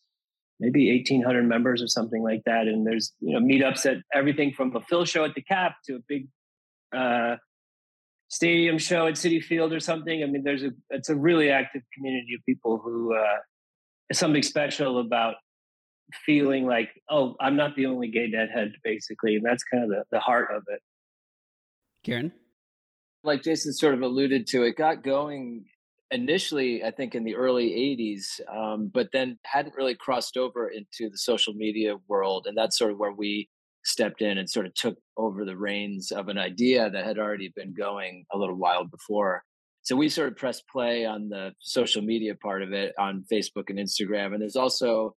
[0.60, 4.76] maybe 1,800 members or something like that, and there's you know meetups at everything from
[4.76, 6.28] a Phil show at the Cap to a big
[6.94, 7.36] uh,
[8.30, 10.22] stadium show at Citi Field or something.
[10.22, 13.38] I mean, there's a it's a really active community of people who uh,
[14.12, 15.34] something special about
[16.24, 20.04] feeling like, oh, I'm not the only gay deadhead, basically, and that's kind of the,
[20.10, 20.80] the heart of it.
[22.06, 22.32] Garrin,
[23.22, 25.66] like Jason sort of alluded to, it got going
[26.10, 31.10] initially, I think, in the early 80s, um, but then hadn't really crossed over into
[31.10, 32.46] the social media world.
[32.48, 33.48] And that's sort of where we
[33.84, 37.52] stepped in and sort of took over the reins of an idea that had already
[37.54, 39.42] been going a little while before.
[39.82, 43.70] So we sort of pressed play on the social media part of it on Facebook
[43.70, 44.32] and Instagram.
[44.32, 45.16] And there's also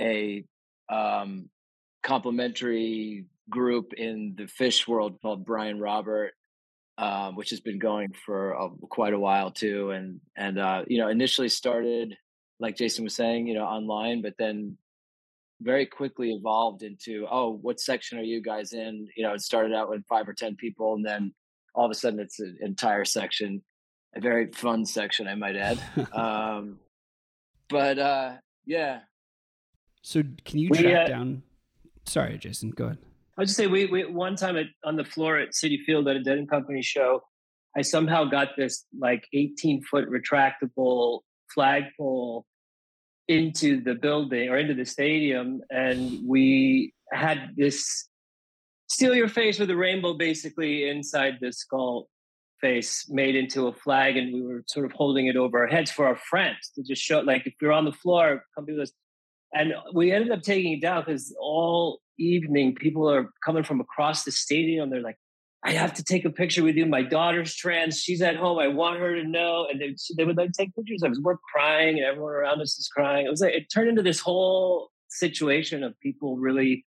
[0.00, 0.44] a
[0.90, 1.50] um,
[2.02, 6.32] complementary group in the Phish world called Brian Robert
[6.98, 9.92] um, which has been going for a, quite a while too.
[9.92, 12.16] And and uh, you know, initially started
[12.60, 14.76] like Jason was saying, you know, online, but then
[15.60, 19.08] very quickly evolved into oh, what section are you guys in?
[19.16, 21.34] You know, it started out with five or ten people, and then
[21.74, 23.62] all of a sudden it's an entire section,
[24.16, 25.80] a very fun section, I might add.
[26.12, 26.78] um,
[27.68, 28.32] but uh,
[28.66, 29.00] yeah.
[30.02, 31.42] So can you track we, uh, down?
[32.06, 32.70] Sorry, Jason.
[32.70, 32.98] Go ahead.
[33.36, 36.16] I'll just say we, we one time at, on the floor at Citi Field at
[36.16, 37.22] a Dead and Company show,
[37.76, 41.20] I somehow got this like 18 foot retractable
[41.54, 42.46] flagpole
[43.28, 48.08] into the building or into the stadium, and we had this
[48.88, 52.08] steal your face with a rainbow basically inside the skull
[52.60, 55.90] face made into a flag, and we were sort of holding it over our heads
[55.90, 58.92] for our friends to just show like if you're on the floor, come do this.
[59.54, 64.24] And we ended up taking it down because all evening, people are coming from across
[64.24, 64.90] the stadium.
[64.90, 65.18] They're like,
[65.64, 66.86] I have to take a picture with you.
[66.86, 68.00] My daughter's trans.
[68.00, 68.58] She's at home.
[68.58, 69.66] I want her to know.
[69.70, 71.20] And they, they would like take pictures of us.
[71.20, 73.26] We're crying and everyone around us is crying.
[73.26, 76.84] It was like, it turned into this whole situation of people really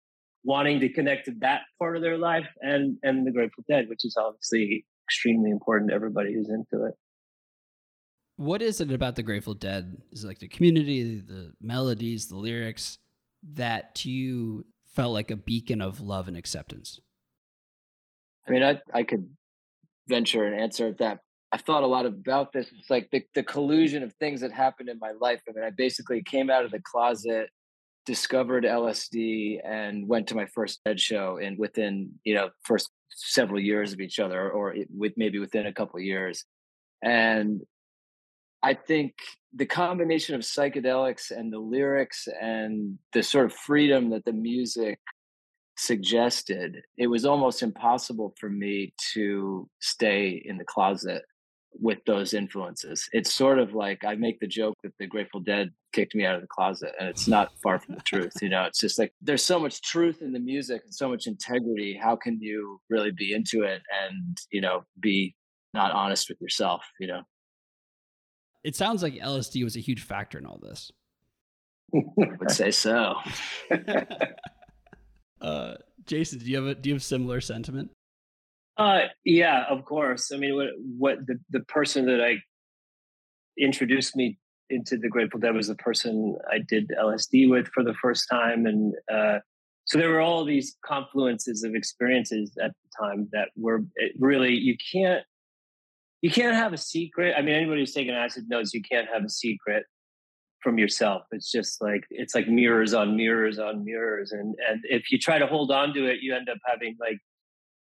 [0.44, 4.04] wanting to connect to that part of their life and, and the Grateful Dead, which
[4.04, 6.94] is obviously extremely important to everybody who's into it.
[8.36, 9.96] What is it about the Grateful Dead?
[10.12, 12.98] Is it like the community, the melodies, the lyrics
[13.54, 17.00] that you felt like a beacon of love and acceptance?
[18.48, 19.28] I mean, I, I could
[20.08, 21.20] venture an answer at that.
[21.52, 22.70] I've thought a lot about this.
[22.78, 25.40] It's like the, the collusion of things that happened in my life.
[25.48, 27.48] I mean, I basically came out of the closet,
[28.04, 31.38] discovered LSD, and went to my first Dead show.
[31.42, 35.72] And within, you know, first several years of each other, or with maybe within a
[35.72, 36.44] couple years.
[37.02, 37.62] And
[38.62, 39.14] I think
[39.54, 44.98] the combination of psychedelics and the lyrics and the sort of freedom that the music
[45.78, 51.22] suggested, it was almost impossible for me to stay in the closet
[51.80, 53.08] with those influences.
[53.12, 56.34] It's sort of like I make the joke that the Grateful Dead kicked me out
[56.34, 58.32] of the closet, and it's not far from the truth.
[58.42, 61.26] You know, it's just like there's so much truth in the music and so much
[61.26, 61.98] integrity.
[62.00, 65.34] How can you really be into it and, you know, be
[65.74, 67.22] not honest with yourself, you know?
[68.64, 70.90] It sounds like LSD was a huge factor in all this.
[71.94, 73.14] I would say so.
[75.40, 75.74] uh,
[76.06, 77.90] Jason, do you have a do you have similar sentiment?
[78.76, 80.30] Uh, yeah, of course.
[80.32, 82.36] I mean, what what the the person that I
[83.58, 84.38] introduced me
[84.70, 88.66] into the Grateful Dead was the person I did LSD with for the first time,
[88.66, 89.38] and uh,
[89.84, 93.84] so there were all these confluences of experiences at the time that were
[94.18, 95.24] really you can't
[96.22, 97.34] you can't have a secret.
[97.36, 99.84] I mean, anybody who's taken acid knows you can't have a secret
[100.62, 101.22] from yourself.
[101.32, 105.38] It's just like it's like mirrors on mirrors on mirrors, and and if you try
[105.38, 107.18] to hold on to it, you end up having like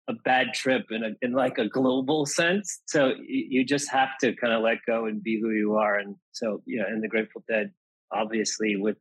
[0.09, 2.81] a bad trip in a in like a global sense.
[2.87, 5.97] So you just have to kind of let go and be who you are.
[5.97, 7.73] And so you know, in the Grateful Dead,
[8.13, 8.97] obviously with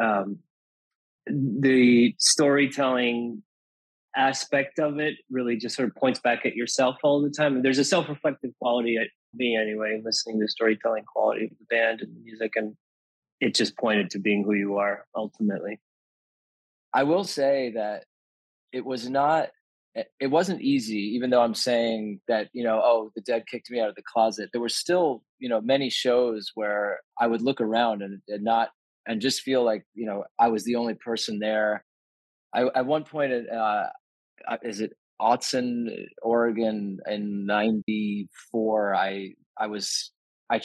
[0.00, 0.38] um,
[1.26, 3.42] the storytelling
[4.16, 7.56] aspect of it really just sort of points back at yourself all the time.
[7.56, 11.64] And there's a self reflective quality at me anyway, listening to storytelling quality of the
[11.70, 12.52] band and the music.
[12.56, 12.74] And
[13.42, 15.80] it just pointed to being who you are ultimately.
[16.94, 18.04] I will say that
[18.72, 19.48] it was not,
[20.20, 23.80] it wasn't easy, even though I'm saying that, you know, oh, the dead kicked me
[23.80, 24.50] out of the closet.
[24.52, 28.68] There were still, you know, many shows where I would look around and, and not,
[29.08, 31.84] and just feel like, you know, I was the only person there.
[32.54, 33.88] I, at one point, uh,
[34.48, 40.12] uh, is it Autzen, Oregon in 94, I, I was,
[40.48, 40.60] I,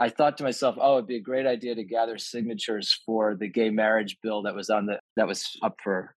[0.00, 3.48] I thought to myself, oh, it'd be a great idea to gather signatures for the
[3.48, 6.14] gay marriage bill that was on the, that was up for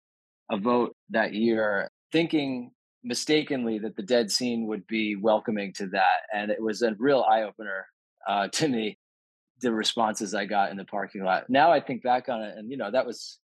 [0.49, 2.71] a vote that year, thinking
[3.03, 6.21] mistakenly that the dead scene would be welcoming to that.
[6.33, 7.85] And it was a real eye opener
[8.27, 8.97] uh, to me,
[9.61, 11.49] the responses I got in the parking lot.
[11.49, 13.39] Now I think back on it and, you know, that was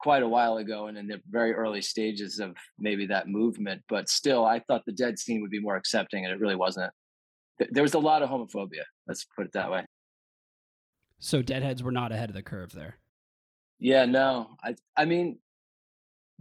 [0.00, 3.82] quite a while ago and in the very early stages of maybe that movement.
[3.88, 6.92] But still, I thought the dead scene would be more accepting, and it really wasn't.
[7.70, 8.84] There was a lot of homophobia.
[9.10, 9.84] Let's put it that way.
[11.18, 12.94] So Deadheads were not ahead of the curve there.
[13.80, 14.50] Yeah, no.
[14.62, 15.40] I I mean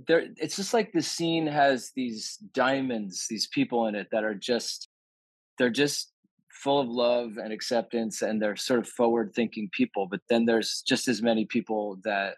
[0.05, 4.35] there it's just like the scene has these diamonds, these people in it that are
[4.35, 4.87] just
[5.57, 6.11] they're just
[6.51, 10.83] full of love and acceptance and they're sort of forward thinking people, but then there's
[10.87, 12.35] just as many people that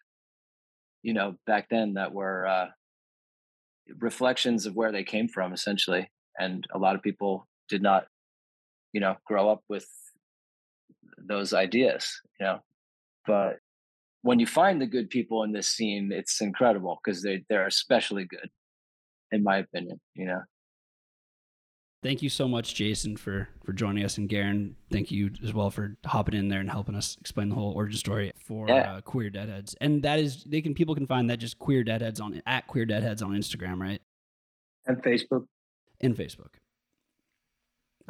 [1.04, 2.68] you know back then that were uh
[4.00, 8.06] reflections of where they came from essentially and a lot of people did not
[8.94, 9.86] you know grow up with
[11.28, 12.60] those ideas, you know.
[13.26, 13.60] But
[14.24, 18.26] when you find the good people in this scene, it's incredible because they they're especially
[18.26, 18.50] good,
[19.32, 20.00] in my opinion.
[20.16, 20.42] You know.
[22.04, 25.70] Thank you so much, Jason, for for joining us, and Garrin, thank you as well
[25.70, 28.94] for hopping in there and helping us explain the whole origin story for Yeah.
[28.96, 29.76] uh, Queer Deadheads.
[29.82, 32.86] And that is they can people can find that just Queer Deadheads on at Queer
[32.86, 34.02] Deadheads on Instagram, right?
[34.88, 35.46] And Facebook.
[36.00, 36.54] And Facebook.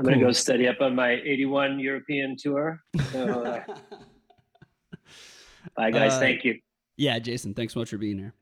[0.02, 2.82] I'm gonna go study up on my 81 European tour.
[3.12, 3.76] So, uh,
[5.76, 6.14] bye, guys.
[6.14, 6.60] Uh, Thank you.
[6.98, 8.34] Yeah, Jason, thanks so much for being here.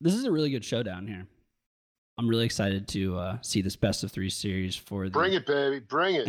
[0.00, 1.26] This is a really good showdown here.
[2.18, 5.44] I'm really excited to uh, see this best of three series for the Bring it,
[5.44, 5.80] baby.
[5.80, 6.28] Bring it.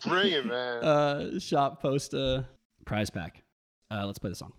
[0.06, 0.82] Bring it, man.
[0.82, 2.46] uh, Shop Posta
[2.86, 3.42] prize pack.
[3.90, 4.54] Uh, let's play the song.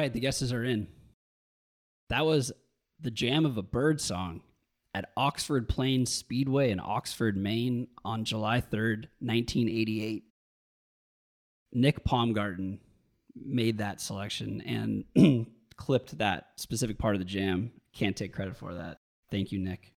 [0.00, 0.86] Right, the guesses are in.
[2.08, 2.52] That was
[3.02, 4.40] the jam of a bird song
[4.94, 10.24] at Oxford Plains Speedway in Oxford, Maine on July 3rd, 1988.
[11.74, 12.78] Nick Paumgarten
[13.36, 14.62] made that selection
[15.14, 15.46] and
[15.76, 17.70] clipped that specific part of the jam.
[17.92, 19.00] Can't take credit for that.
[19.30, 19.92] Thank you, Nick.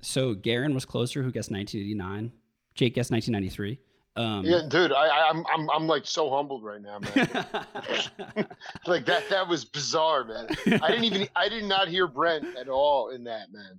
[0.00, 2.30] So Garrin was closer, who guessed 1989.
[2.76, 3.80] Jake guessed 1993.
[4.16, 7.28] Um, yeah, dude, I, I, I'm, I'm, I'm like so humbled right now, man.
[8.86, 10.48] like that, that was bizarre, man.
[10.82, 13.78] I didn't even, I did not hear Brent at all in that, man.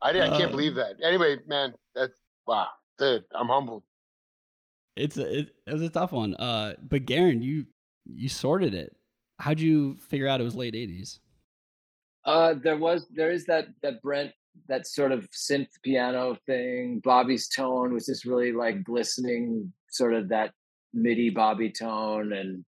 [0.00, 0.96] I, did, I can't Uh, believe that.
[1.02, 2.14] Anyway, man, that's
[2.46, 2.68] wow,
[2.98, 3.82] dude, I'm humbled.
[4.96, 6.34] It's a, it, it was a tough one.
[6.34, 7.66] Uh, but Garrin, you
[8.04, 8.94] you sorted it.
[9.38, 11.18] How'd you figure out it was late eighties?
[12.24, 14.32] Uh, there was there is that that Brent
[14.68, 17.00] that sort of synth piano thing.
[17.02, 18.84] Bobby's tone was just really like mm.
[18.84, 20.52] glistening, sort of that
[20.92, 22.64] MIDI Bobby tone, and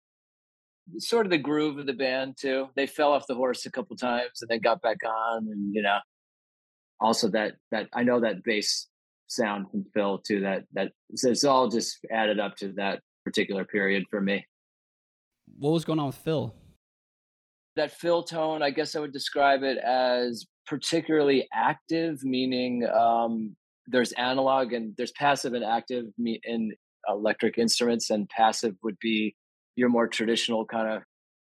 [0.98, 2.68] sort of the groove of the band too.
[2.76, 5.82] They fell off the horse a couple times and then got back on, and you
[5.82, 5.98] know,
[7.00, 8.88] also that that I know that bass
[9.26, 10.40] sound from Phil too.
[10.40, 14.46] That that so it's all just added up to that particular period for me.
[15.58, 16.54] What was going on with Phil?
[17.76, 23.54] That Phil tone i guess i would describe it as particularly active meaning um,
[23.86, 26.72] there's analog and there's passive and active in
[27.08, 29.34] electric instruments and passive would be
[29.76, 31.02] your more traditional kind of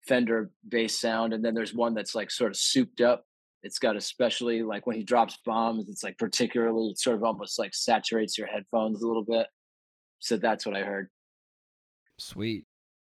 [0.07, 3.25] fender bass sound and then there's one that's like sort of souped up
[3.65, 7.75] it's got especially like when he drops bombs it's like particularly sort of almost like
[7.75, 9.47] saturates your headphones a little bit
[10.21, 11.09] so that's what i heard
[12.19, 12.67] Sweet,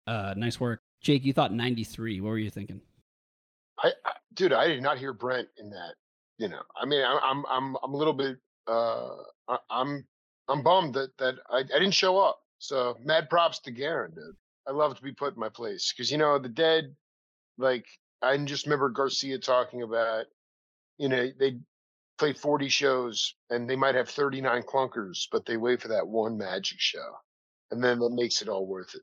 [0.07, 1.25] uh, nice work, Jake.
[1.25, 2.21] You thought ninety three.
[2.21, 2.81] What were you thinking?
[3.83, 5.95] I, I, dude, I did not hear Brent in that.
[6.39, 9.11] you know, I mean, I, I'm I'm I'm a little bit uh,
[9.49, 10.07] I, I'm
[10.49, 12.41] I'm bummed that that I, I didn't show up.
[12.59, 14.37] So mad props to Garrin, dude.
[14.69, 16.95] I love to be put in my place because you know the dead,
[17.59, 17.87] like
[18.23, 20.27] I just remember Garcia talking about,
[20.99, 21.59] you know, they
[22.19, 26.39] play 40 shows and they might have 39 clunkers, but they wait for that one
[26.39, 27.17] magic show,
[27.71, 29.03] and then that makes it all worth it.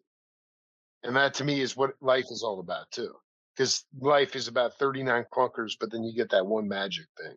[1.04, 3.14] And that to me is what life is all about too,
[3.56, 7.36] because life is about 39 clunkers, but then you get that one magic thing.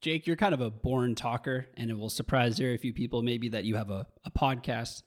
[0.00, 3.48] Jake, you're kind of a born talker, and it will surprise very few people maybe
[3.48, 5.02] that you have a, a podcast,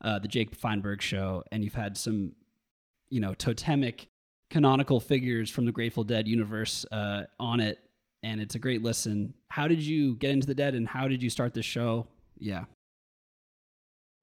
[0.00, 2.32] uh, the Jake Feinberg Show, and you've had some,
[3.08, 4.08] you know, totemic
[4.50, 7.78] canonical figures from the Grateful Dead universe uh, on it,
[8.22, 9.32] and it's a great listen.
[9.48, 12.08] How did you get into the Dead, and how did you start the show?
[12.38, 12.64] Yeah.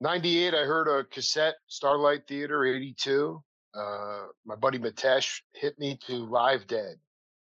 [0.01, 3.41] 98, I heard a cassette, Starlight Theater, 82.
[3.73, 6.95] Uh, my buddy Matesh hit me to Live Dead.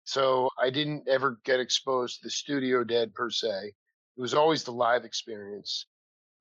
[0.03, 3.73] So I didn't ever get exposed to the studio dead per se.
[4.17, 5.85] It was always the live experience.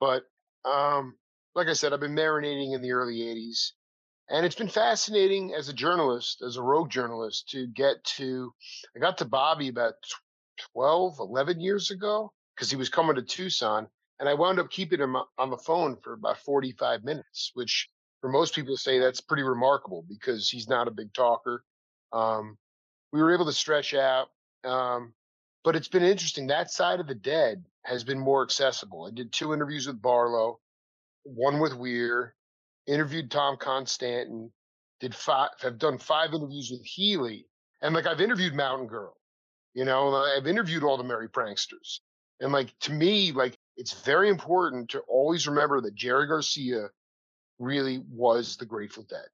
[0.00, 0.24] But
[0.64, 1.14] um,
[1.54, 3.72] like I said, I've been marinating in the early 80s.
[4.28, 8.52] And it's been fascinating as a journalist, as a rogue journalist, to get to.
[8.96, 9.94] I got to Bobby about
[10.72, 13.88] 12, 11 years ago because he was coming to Tucson.
[14.20, 17.88] And I wound up keeping him on the phone for about 45 minutes, which
[18.20, 21.64] for most people say that's pretty remarkable because he's not a big talker.
[22.12, 22.58] Um,
[23.12, 24.28] we were able to stretch out.
[24.64, 25.14] Um,
[25.64, 26.46] but it's been interesting.
[26.46, 29.06] That side of the dead has been more accessible.
[29.06, 30.60] I did two interviews with Barlow,
[31.24, 32.34] one with Weir,
[32.86, 34.50] interviewed Tom Constanten,
[35.00, 35.50] did five.
[35.62, 37.46] I've done five interviews with Healy,
[37.82, 39.16] and like I've interviewed Mountain Girl.
[39.74, 42.00] You know, I've interviewed all the Merry Pranksters,
[42.40, 46.88] and like to me, like it's very important to always remember that Jerry Garcia
[47.60, 49.28] really was the Grateful Dead.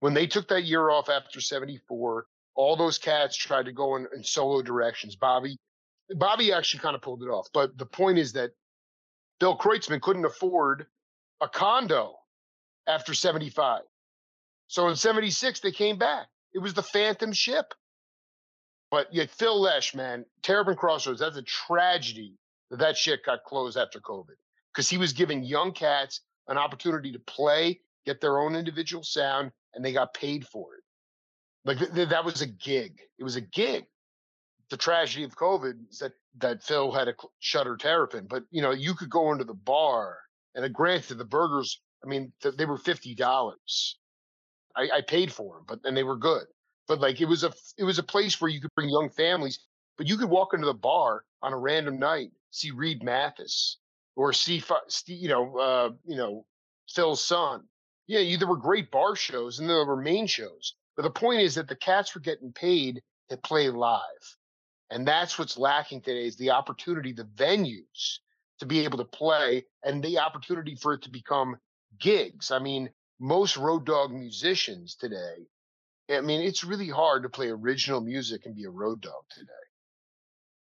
[0.00, 4.06] When they took that year off after 74, all those cats tried to go in,
[4.14, 5.16] in solo directions.
[5.16, 5.56] Bobby,
[6.10, 7.48] Bobby actually kind of pulled it off.
[7.54, 8.50] But the point is that
[9.40, 10.86] Bill Kreutzmann couldn't afford
[11.40, 12.16] a condo
[12.86, 13.82] after 75.
[14.68, 16.26] So in 76, they came back.
[16.52, 17.72] It was the phantom ship.
[18.90, 22.34] But yet, Phil Lesh, man, Terrapin Crossroads, that's a tragedy
[22.70, 24.36] that that shit got closed after COVID
[24.72, 29.50] because he was giving young cats an opportunity to play, get their own individual sound,
[29.74, 30.82] and they got paid for it.
[31.64, 33.00] Like th- th- that was a gig.
[33.18, 33.84] It was a gig.
[34.70, 38.70] The tragedy of COVID is that that Phil had a shutter terrapin, but you know
[38.70, 40.18] you could go into the bar
[40.54, 41.80] and uh, granted the burgers.
[42.04, 43.98] I mean th- they were fifty dollars.
[44.76, 46.44] I, I paid for them, but and they were good.
[46.88, 49.60] But like it was a it was a place where you could bring young families,
[49.96, 53.78] but you could walk into the bar on a random night, see Reed Mathis
[54.16, 54.62] or see
[55.06, 56.44] you know uh, you know
[56.88, 57.64] Phil's son.
[58.08, 60.74] Yeah, there were great bar shows and there were main shows.
[60.96, 64.00] But the point is that the cats were getting paid to play live.
[64.90, 68.18] And that's what's lacking today is the opportunity, the venues
[68.60, 71.56] to be able to play and the opportunity for it to become
[71.98, 72.50] gigs.
[72.50, 75.48] I mean, most road dog musicians today,
[76.10, 79.52] I mean, it's really hard to play original music and be a road dog today.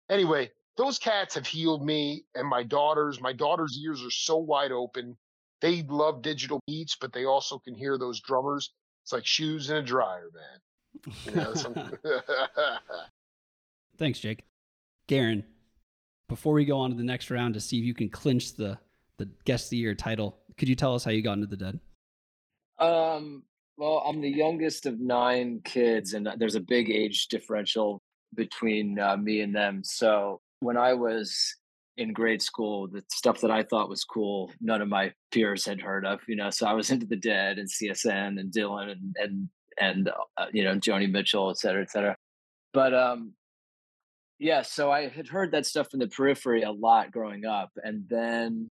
[0.08, 3.20] Anyway, those cats have healed me and my daughters.
[3.20, 5.16] My daughter's ears are so wide open.
[5.60, 9.76] They love digital beats, but they also can hear those drummers it's like shoes in
[9.76, 11.14] a dryer, man.
[11.26, 11.88] You know.
[13.98, 14.44] Thanks, Jake.
[15.08, 15.42] Garrin,
[16.28, 18.78] before we go on to the next round to see if you can clinch the
[19.18, 21.56] the guest of the year title, could you tell us how you got into the
[21.56, 21.80] dead?
[22.78, 23.42] Um,
[23.76, 28.00] well, I'm the youngest of nine kids, and there's a big age differential
[28.34, 29.82] between uh, me and them.
[29.84, 31.56] So when I was
[31.96, 35.80] in grade school, the stuff that I thought was cool, none of my peers had
[35.80, 36.20] heard of.
[36.26, 39.48] You know, so I was into the Dead and CSN and Dylan and and
[39.80, 42.16] and uh, you know Joni Mitchell, et cetera, et cetera.
[42.72, 43.34] But um,
[44.38, 48.04] yeah, so I had heard that stuff in the periphery a lot growing up, and
[48.08, 48.68] then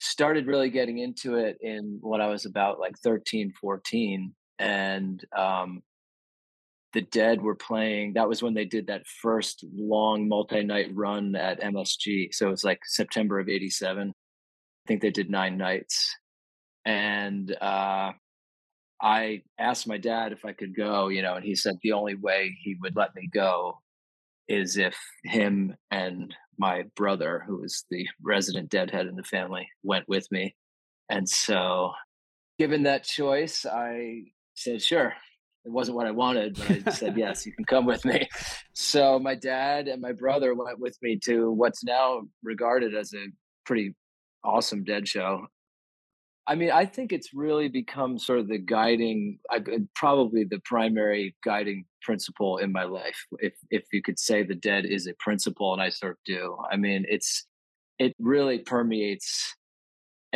[0.00, 4.34] started really getting into it in when I was about like 13, 14.
[4.58, 5.82] and um,
[6.96, 8.14] the Dead were playing.
[8.14, 12.32] That was when they did that first long multi-night run at MSG.
[12.32, 14.08] So it was like September of '87.
[14.08, 14.12] I
[14.88, 16.16] think they did nine nights,
[16.86, 18.12] and uh,
[19.02, 21.08] I asked my dad if I could go.
[21.08, 23.78] You know, and he said the only way he would let me go
[24.48, 30.08] is if him and my brother, who was the resident deadhead in the family, went
[30.08, 30.56] with me.
[31.10, 31.92] And so,
[32.58, 34.22] given that choice, I
[34.54, 35.12] said, sure,
[35.66, 38.28] it wasn't what I wanted, but I said, yes, you can come with me.
[38.72, 43.26] So my dad and my brother went with me to what's now regarded as a
[43.64, 43.94] pretty
[44.44, 45.48] awesome dead show.
[46.46, 49.58] I mean, I think it's really become sort of the guiding, uh,
[49.96, 53.26] probably the primary guiding principle in my life.
[53.40, 56.56] If if you could say the dead is a principle, and I sort of do.
[56.70, 57.44] I mean, it's
[57.98, 59.56] it really permeates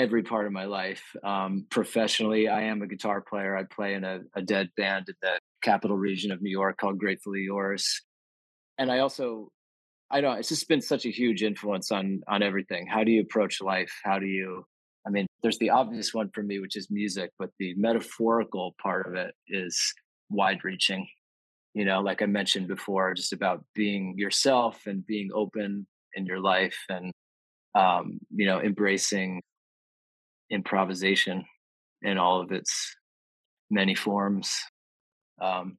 [0.01, 1.03] every part of my life.
[1.23, 3.55] Um, professionally, I am a guitar player.
[3.55, 6.99] I play in a, a dead band in the capital region of New York called
[6.99, 8.01] Gratefully Yours,
[8.79, 9.49] and I also
[10.11, 10.39] I don't.
[10.39, 12.87] It's just been such a huge influence on on everything.
[12.87, 13.93] How do you approach life?
[14.03, 14.65] How do you?
[15.07, 19.07] I mean, there's the obvious one for me, which is music, but the metaphorical part
[19.07, 19.79] of it is
[20.31, 21.07] wide reaching.
[21.75, 26.41] You know, like I mentioned before, just about being yourself and being open in your
[26.41, 27.13] life, and
[27.75, 29.43] um, you know, embracing
[30.51, 31.45] improvisation
[32.03, 32.97] in all of its
[33.71, 34.53] many forms.
[35.41, 35.79] Um,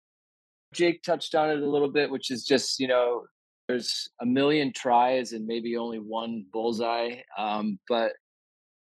[0.74, 3.24] Jake touched on it a little bit, which is just you know
[3.67, 7.15] there's a million tries and maybe only one bullseye.
[7.38, 8.13] Um, but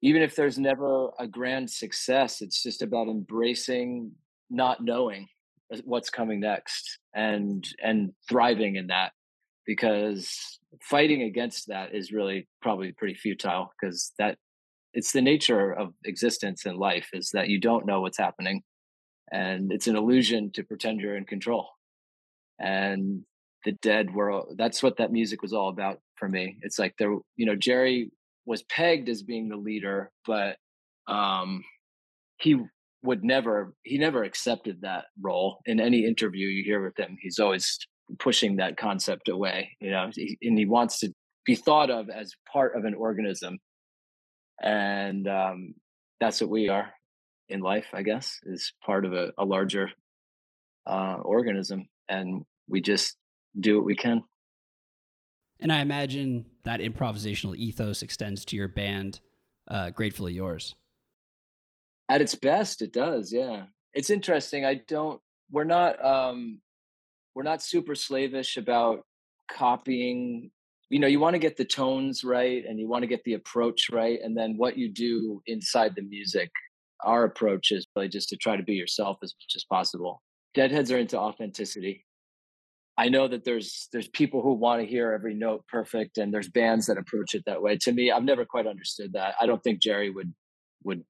[0.01, 4.11] even if there's never a grand success, it's just about embracing
[4.49, 5.27] not knowing
[5.86, 9.11] what's coming next and and thriving in that
[9.65, 14.38] because fighting against that is really probably pretty futile because that
[14.93, 18.61] it's the nature of existence and life is that you don't know what's happening
[19.31, 21.69] and it's an illusion to pretend you're in control.
[22.59, 23.23] And
[23.65, 26.57] the dead world that's what that music was all about for me.
[26.61, 28.11] It's like there you know jerry
[28.45, 30.57] was pegged as being the leader but
[31.07, 31.63] um
[32.39, 32.57] he
[33.03, 35.59] would never he never accepted that role.
[35.65, 37.79] In any interview you hear with him he's always
[38.19, 41.11] pushing that concept away you know and he wants to
[41.45, 43.57] be thought of as part of an organism
[44.62, 45.74] and um
[46.20, 46.91] that's what we are
[47.49, 49.89] in life i guess is part of a, a larger
[50.86, 53.18] uh organism and we just
[53.60, 54.24] do what we can.
[55.60, 59.20] And I imagine that improvisational ethos extends to your band,
[59.70, 60.76] uh, Gratefully Yours.
[62.10, 63.32] At its best, it does.
[63.32, 64.66] Yeah, it's interesting.
[64.66, 65.22] I don't.
[65.51, 66.04] We're not.
[66.04, 66.60] um
[67.34, 69.06] We're not super slavish about
[69.49, 70.51] copying.
[70.89, 73.34] You know, you want to get the tones right, and you want to get the
[73.34, 76.51] approach right, and then what you do inside the music.
[77.03, 80.21] Our approach is really just to try to be yourself as much as possible.
[80.53, 82.05] Deadheads are into authenticity
[82.97, 86.49] I know that there's there's people who want to hear every note perfect, and there's
[86.49, 87.77] bands that approach it that way.
[87.77, 89.36] To me, I've never quite understood that.
[89.41, 90.31] I don't think Jerry would
[90.84, 91.03] would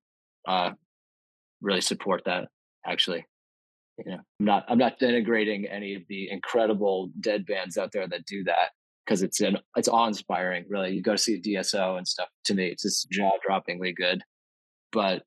[0.48, 0.72] uh,
[1.62, 2.48] really support that.
[2.86, 3.26] Actually,
[3.98, 8.08] you know, I'm not I'm not denigrating any of the incredible dead bands out there
[8.08, 8.70] that do that
[9.06, 10.66] because it's an it's awe inspiring.
[10.68, 12.30] Really, you go see a DSO and stuff.
[12.46, 14.24] To me, it's just jaw droppingly good.
[14.92, 15.24] But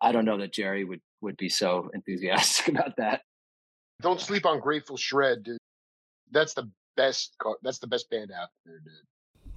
[0.00, 3.22] I don't know that Jerry would would be so enthusiastic about that.
[4.02, 5.58] Don't sleep on Grateful Shred, dude
[6.30, 7.36] that's the best.
[7.62, 8.92] That's the best band out there, dude.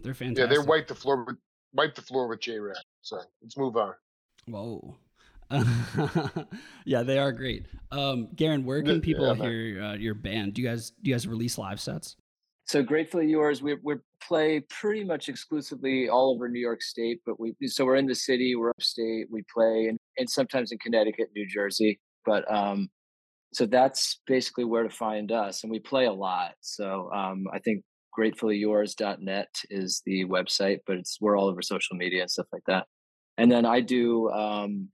[0.02, 0.52] They're fantastic.
[0.52, 1.38] Yeah, they wipe the floor with
[1.74, 2.74] wipe the floor with JRAD.
[3.02, 3.94] So let's move on.
[4.48, 4.98] Whoa.
[6.86, 7.66] yeah, they are great.
[7.92, 10.54] Um, Garrin, where can people yeah, hear uh, your band?
[10.54, 12.16] Do you guys do you guys release live sets?
[12.70, 13.64] So gratefully yours.
[13.64, 17.96] We we play pretty much exclusively all over New York State, but we so we're
[17.96, 19.28] in the city, we're upstate.
[19.32, 22.00] We play and and sometimes in Connecticut, New Jersey.
[22.26, 22.90] But um,
[23.54, 27.60] so that's basically where to find us and we play a lot so um, i
[27.60, 27.84] think
[28.18, 32.86] gratefullyyours.net is the website but it's we're all over social media and stuff like that
[33.38, 34.90] and then i do um,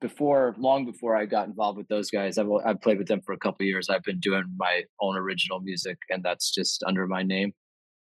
[0.00, 3.32] before long before i got involved with those guys I've, I've played with them for
[3.32, 7.22] a couple years i've been doing my own original music and that's just under my
[7.22, 7.52] name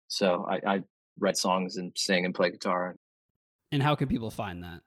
[0.07, 0.81] so I, I
[1.19, 2.95] write songs and sing and play guitar
[3.71, 4.81] and how can people find that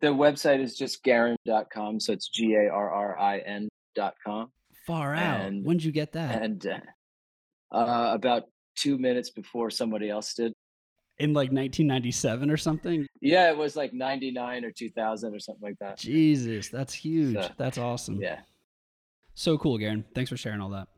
[0.00, 4.50] the website is just garrin.com so it's g-a-r-r-i-n dot com.
[4.86, 5.40] Far out.
[5.42, 6.42] And, when did you get that?
[6.42, 8.44] And uh, uh, about
[8.76, 10.52] two minutes before somebody else did.
[11.18, 13.06] In like 1997 or something?
[13.20, 15.98] Yeah, it was like 99 or 2000 or something like that.
[15.98, 17.34] Jesus, that's huge.
[17.34, 18.20] So, that's awesome.
[18.20, 18.40] Yeah.
[19.34, 20.04] So cool, Garrin.
[20.14, 20.88] Thanks for sharing all that.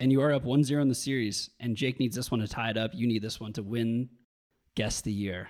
[0.00, 2.46] And you are up 1 0 in the series, and Jake needs this one to
[2.46, 2.92] tie it up.
[2.94, 4.08] You need this one to win
[4.76, 5.48] Guess the Year.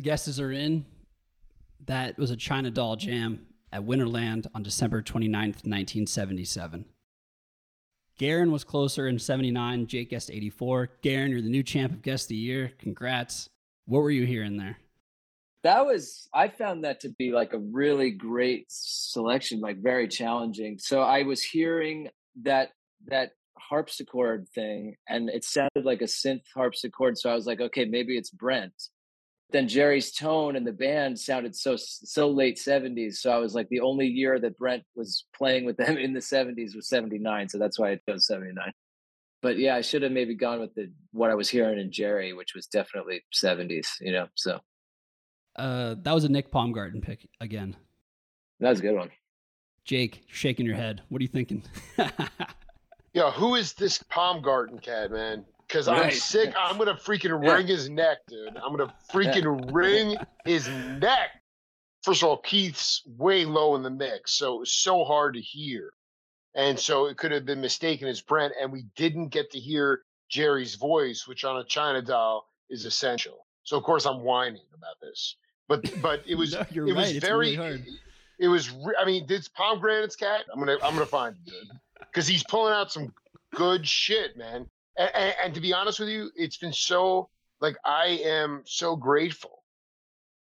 [0.00, 0.86] The guesses are in.
[1.84, 6.86] That was a China Doll Jam at Winterland on December 29th, 1977.
[8.18, 9.86] Garrin was closer in 79.
[9.88, 10.88] Jake guessed 84.
[11.02, 12.72] Garrin, you're the new champ of Guest of the Year.
[12.78, 13.50] Congrats.
[13.84, 14.78] What were you hearing there?
[15.64, 20.78] That was I found that to be like a really great selection, like very challenging.
[20.78, 22.08] So I was hearing
[22.44, 22.70] that
[23.08, 27.18] that harpsichord thing and it sounded like a synth harpsichord.
[27.18, 28.72] So I was like, okay, maybe it's Brent.
[29.52, 33.14] Then Jerry's tone and the band sounded so so late 70s.
[33.14, 36.20] So I was like, the only year that Brent was playing with them in the
[36.20, 37.48] 70s was 79.
[37.48, 38.72] So that's why I chose 79.
[39.42, 42.32] But yeah, I should have maybe gone with the what I was hearing in Jerry,
[42.34, 44.26] which was definitely 70s, you know.
[44.34, 44.60] So
[45.56, 47.76] Uh, that was a Nick Paumgarten pick again.
[48.60, 49.10] that was a good one.
[49.84, 51.00] Jake, you're shaking your head.
[51.08, 51.62] What are you thinking?
[53.14, 55.44] yeah, who is this Palm Garden cat, man?
[55.70, 56.52] Because I'm sick.
[56.58, 57.52] I'm gonna freaking Yeah.
[57.54, 58.56] wring his neck, dude.
[58.56, 61.30] I'm gonna freaking wring his neck.
[62.02, 65.40] First of all, Keith's way low in the mix, so it was so hard to
[65.40, 65.92] hear.
[66.56, 70.02] And so it could have been mistaken as Brent, and we didn't get to hear
[70.28, 73.46] Jerry's voice, which on a China doll is essential.
[73.62, 75.36] So of course I'm whining about this.
[75.68, 76.96] But but it was No, it right.
[76.96, 77.86] was It's very really hard.
[78.40, 80.46] it was re- I mean, this pomegranate's cat.
[80.52, 83.14] I'm gonna I'm gonna find it, dude, because he's pulling out some
[83.54, 84.66] good shit, man.
[84.96, 87.28] And, and, to be honest with you, it's been so
[87.60, 89.62] like I am so grateful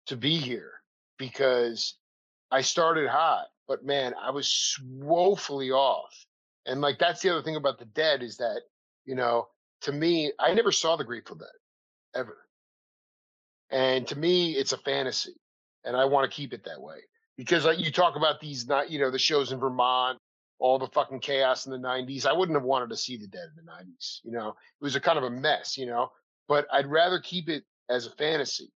[0.07, 0.71] to be here
[1.17, 1.95] because
[2.51, 6.25] I started hot, but man, I was woefully off.
[6.65, 8.61] And like that's the other thing about the dead is that
[9.05, 9.47] you know,
[9.81, 11.47] to me, I never saw the Grateful Dead
[12.15, 12.37] ever,
[13.71, 15.35] and to me, it's a fantasy,
[15.83, 16.97] and I want to keep it that way
[17.35, 20.19] because like you talk about these not you know the shows in Vermont,
[20.61, 22.25] all the fucking chaos in the '90s.
[22.25, 24.19] I wouldn't have wanted to see the Dead in the '90s.
[24.23, 25.77] You know, it was a kind of a mess.
[25.77, 26.11] You know,
[26.47, 28.71] but I'd rather keep it as a fantasy.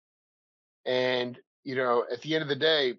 [0.86, 2.94] And you know, at the end of the day,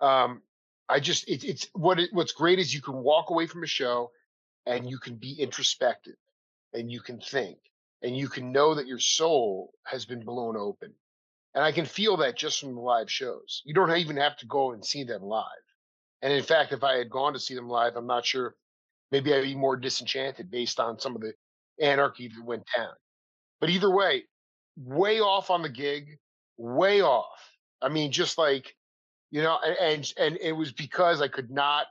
[0.00, 0.42] um,
[0.88, 3.66] I just it, it's what it, what's great is you can walk away from a
[3.66, 4.10] show
[4.66, 6.16] and you can be introspective
[6.72, 7.58] and you can think
[8.02, 10.92] and you can know that your soul has been blown open.
[11.54, 13.62] And I can feel that just from the live shows.
[13.64, 15.44] You don't even have to go and see them live.
[16.22, 18.54] And in fact, if I had gone to see them live, I'm not sure.
[19.12, 21.32] Maybe I'd be more disenchanted based on some of the
[21.80, 22.92] anarchy that went down.
[23.60, 24.24] But either way,
[24.76, 26.18] way off on the gig,
[26.56, 27.52] way off.
[27.82, 28.74] I mean, just like
[29.30, 31.86] you know, and and, and it was because I could not.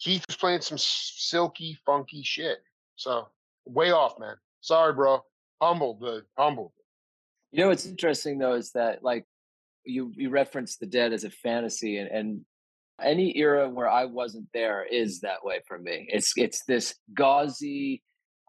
[0.00, 2.58] Keith was playing some silky, funky shit.
[2.96, 3.28] So
[3.66, 4.36] way off, man.
[4.60, 5.22] Sorry, bro.
[5.60, 6.72] Humbled, uh, humbled.
[7.52, 9.26] You know what's interesting though is that like
[9.84, 12.40] you you referenced the dead as a fantasy and, and
[13.02, 16.06] any era where I wasn't there is that way for me.
[16.10, 18.02] It's it's this gauzy,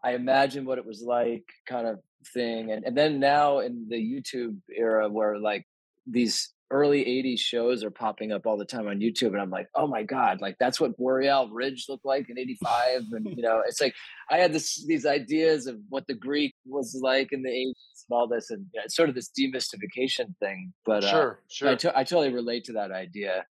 [0.04, 2.00] I imagine what it was like kind of
[2.34, 2.70] thing.
[2.70, 5.66] And and then now in the YouTube era where like
[6.06, 9.68] these early 80s shows are popping up all the time on YouTube and I'm like,
[9.74, 13.02] oh my God, like that's what Boreal Ridge looked like in 85.
[13.12, 13.94] And you know, it's like
[14.30, 18.16] I had this these ideas of what the Greek was like in the 80s and
[18.16, 20.72] all this and you know, it's sort of this demystification thing.
[20.86, 21.76] But uh, sure, I, sure.
[21.76, 23.44] to- I totally relate to that idea.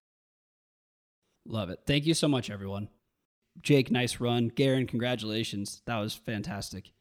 [1.45, 1.79] Love it.
[1.85, 2.89] Thank you so much, everyone.
[3.61, 4.49] Jake, nice run.
[4.49, 5.81] Garrin, congratulations.
[5.85, 6.91] That was fantastic.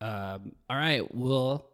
[0.00, 1.02] Um, all right.
[1.14, 1.66] We'll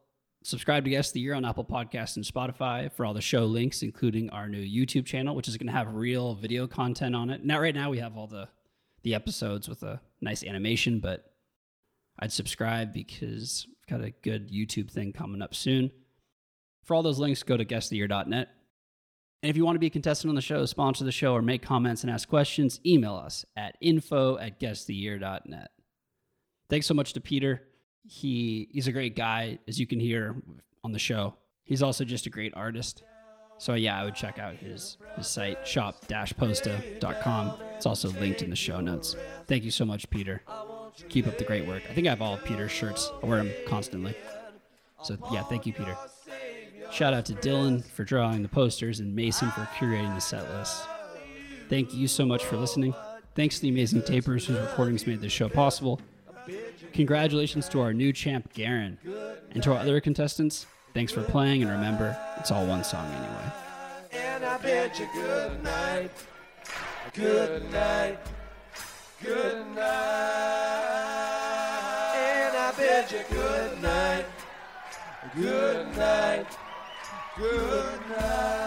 [0.42, 3.44] subscribe to Guest of the Year on Apple Podcasts and Spotify for all the show
[3.44, 7.30] links, including our new YouTube channel, which is going to have real video content on
[7.30, 7.44] it.
[7.44, 8.48] Now, right now, we have all the,
[9.02, 11.32] the episodes with a nice animation, but
[12.18, 15.90] I'd subscribe because we've got a good YouTube thing coming up soon.
[16.84, 18.48] For all those links, go to guestoftheyear.net.
[19.42, 21.42] And if you want to be a contestant on the show, sponsor the show, or
[21.42, 25.70] make comments and ask questions, email us at info at guesttheyear.net.
[26.68, 27.62] Thanks so much to Peter.
[28.04, 30.36] He he's a great guy, as you can hear
[30.82, 31.34] on the show.
[31.64, 33.02] He's also just a great artist.
[33.58, 37.52] So yeah, I would check out his, his site, shop-posta.com.
[37.74, 39.16] It's also linked in the show notes.
[39.46, 40.42] Thank you so much, Peter.
[41.08, 41.82] Keep up the great work.
[41.90, 43.10] I think I have all Peter's shirts.
[43.22, 44.14] I wear them constantly.
[45.02, 45.96] So yeah, thank you, Peter.
[46.90, 50.82] Shout out to Dylan for drawing the posters and Mason for curating the set list.
[51.68, 52.94] Thank you so much for listening.
[53.34, 56.00] Thanks to the amazing tapers whose recordings made this show possible.
[56.92, 58.96] Congratulations to our new champ, Garrin.
[59.50, 63.52] And to our other contestants, thanks for playing, and remember, it's all one song anyway.
[64.12, 66.10] And I bid you good night.
[67.12, 68.18] Good night.
[69.22, 70.86] Good night.
[72.16, 74.26] And I bid you good night.
[75.34, 76.46] Good night.
[77.38, 78.65] Good night.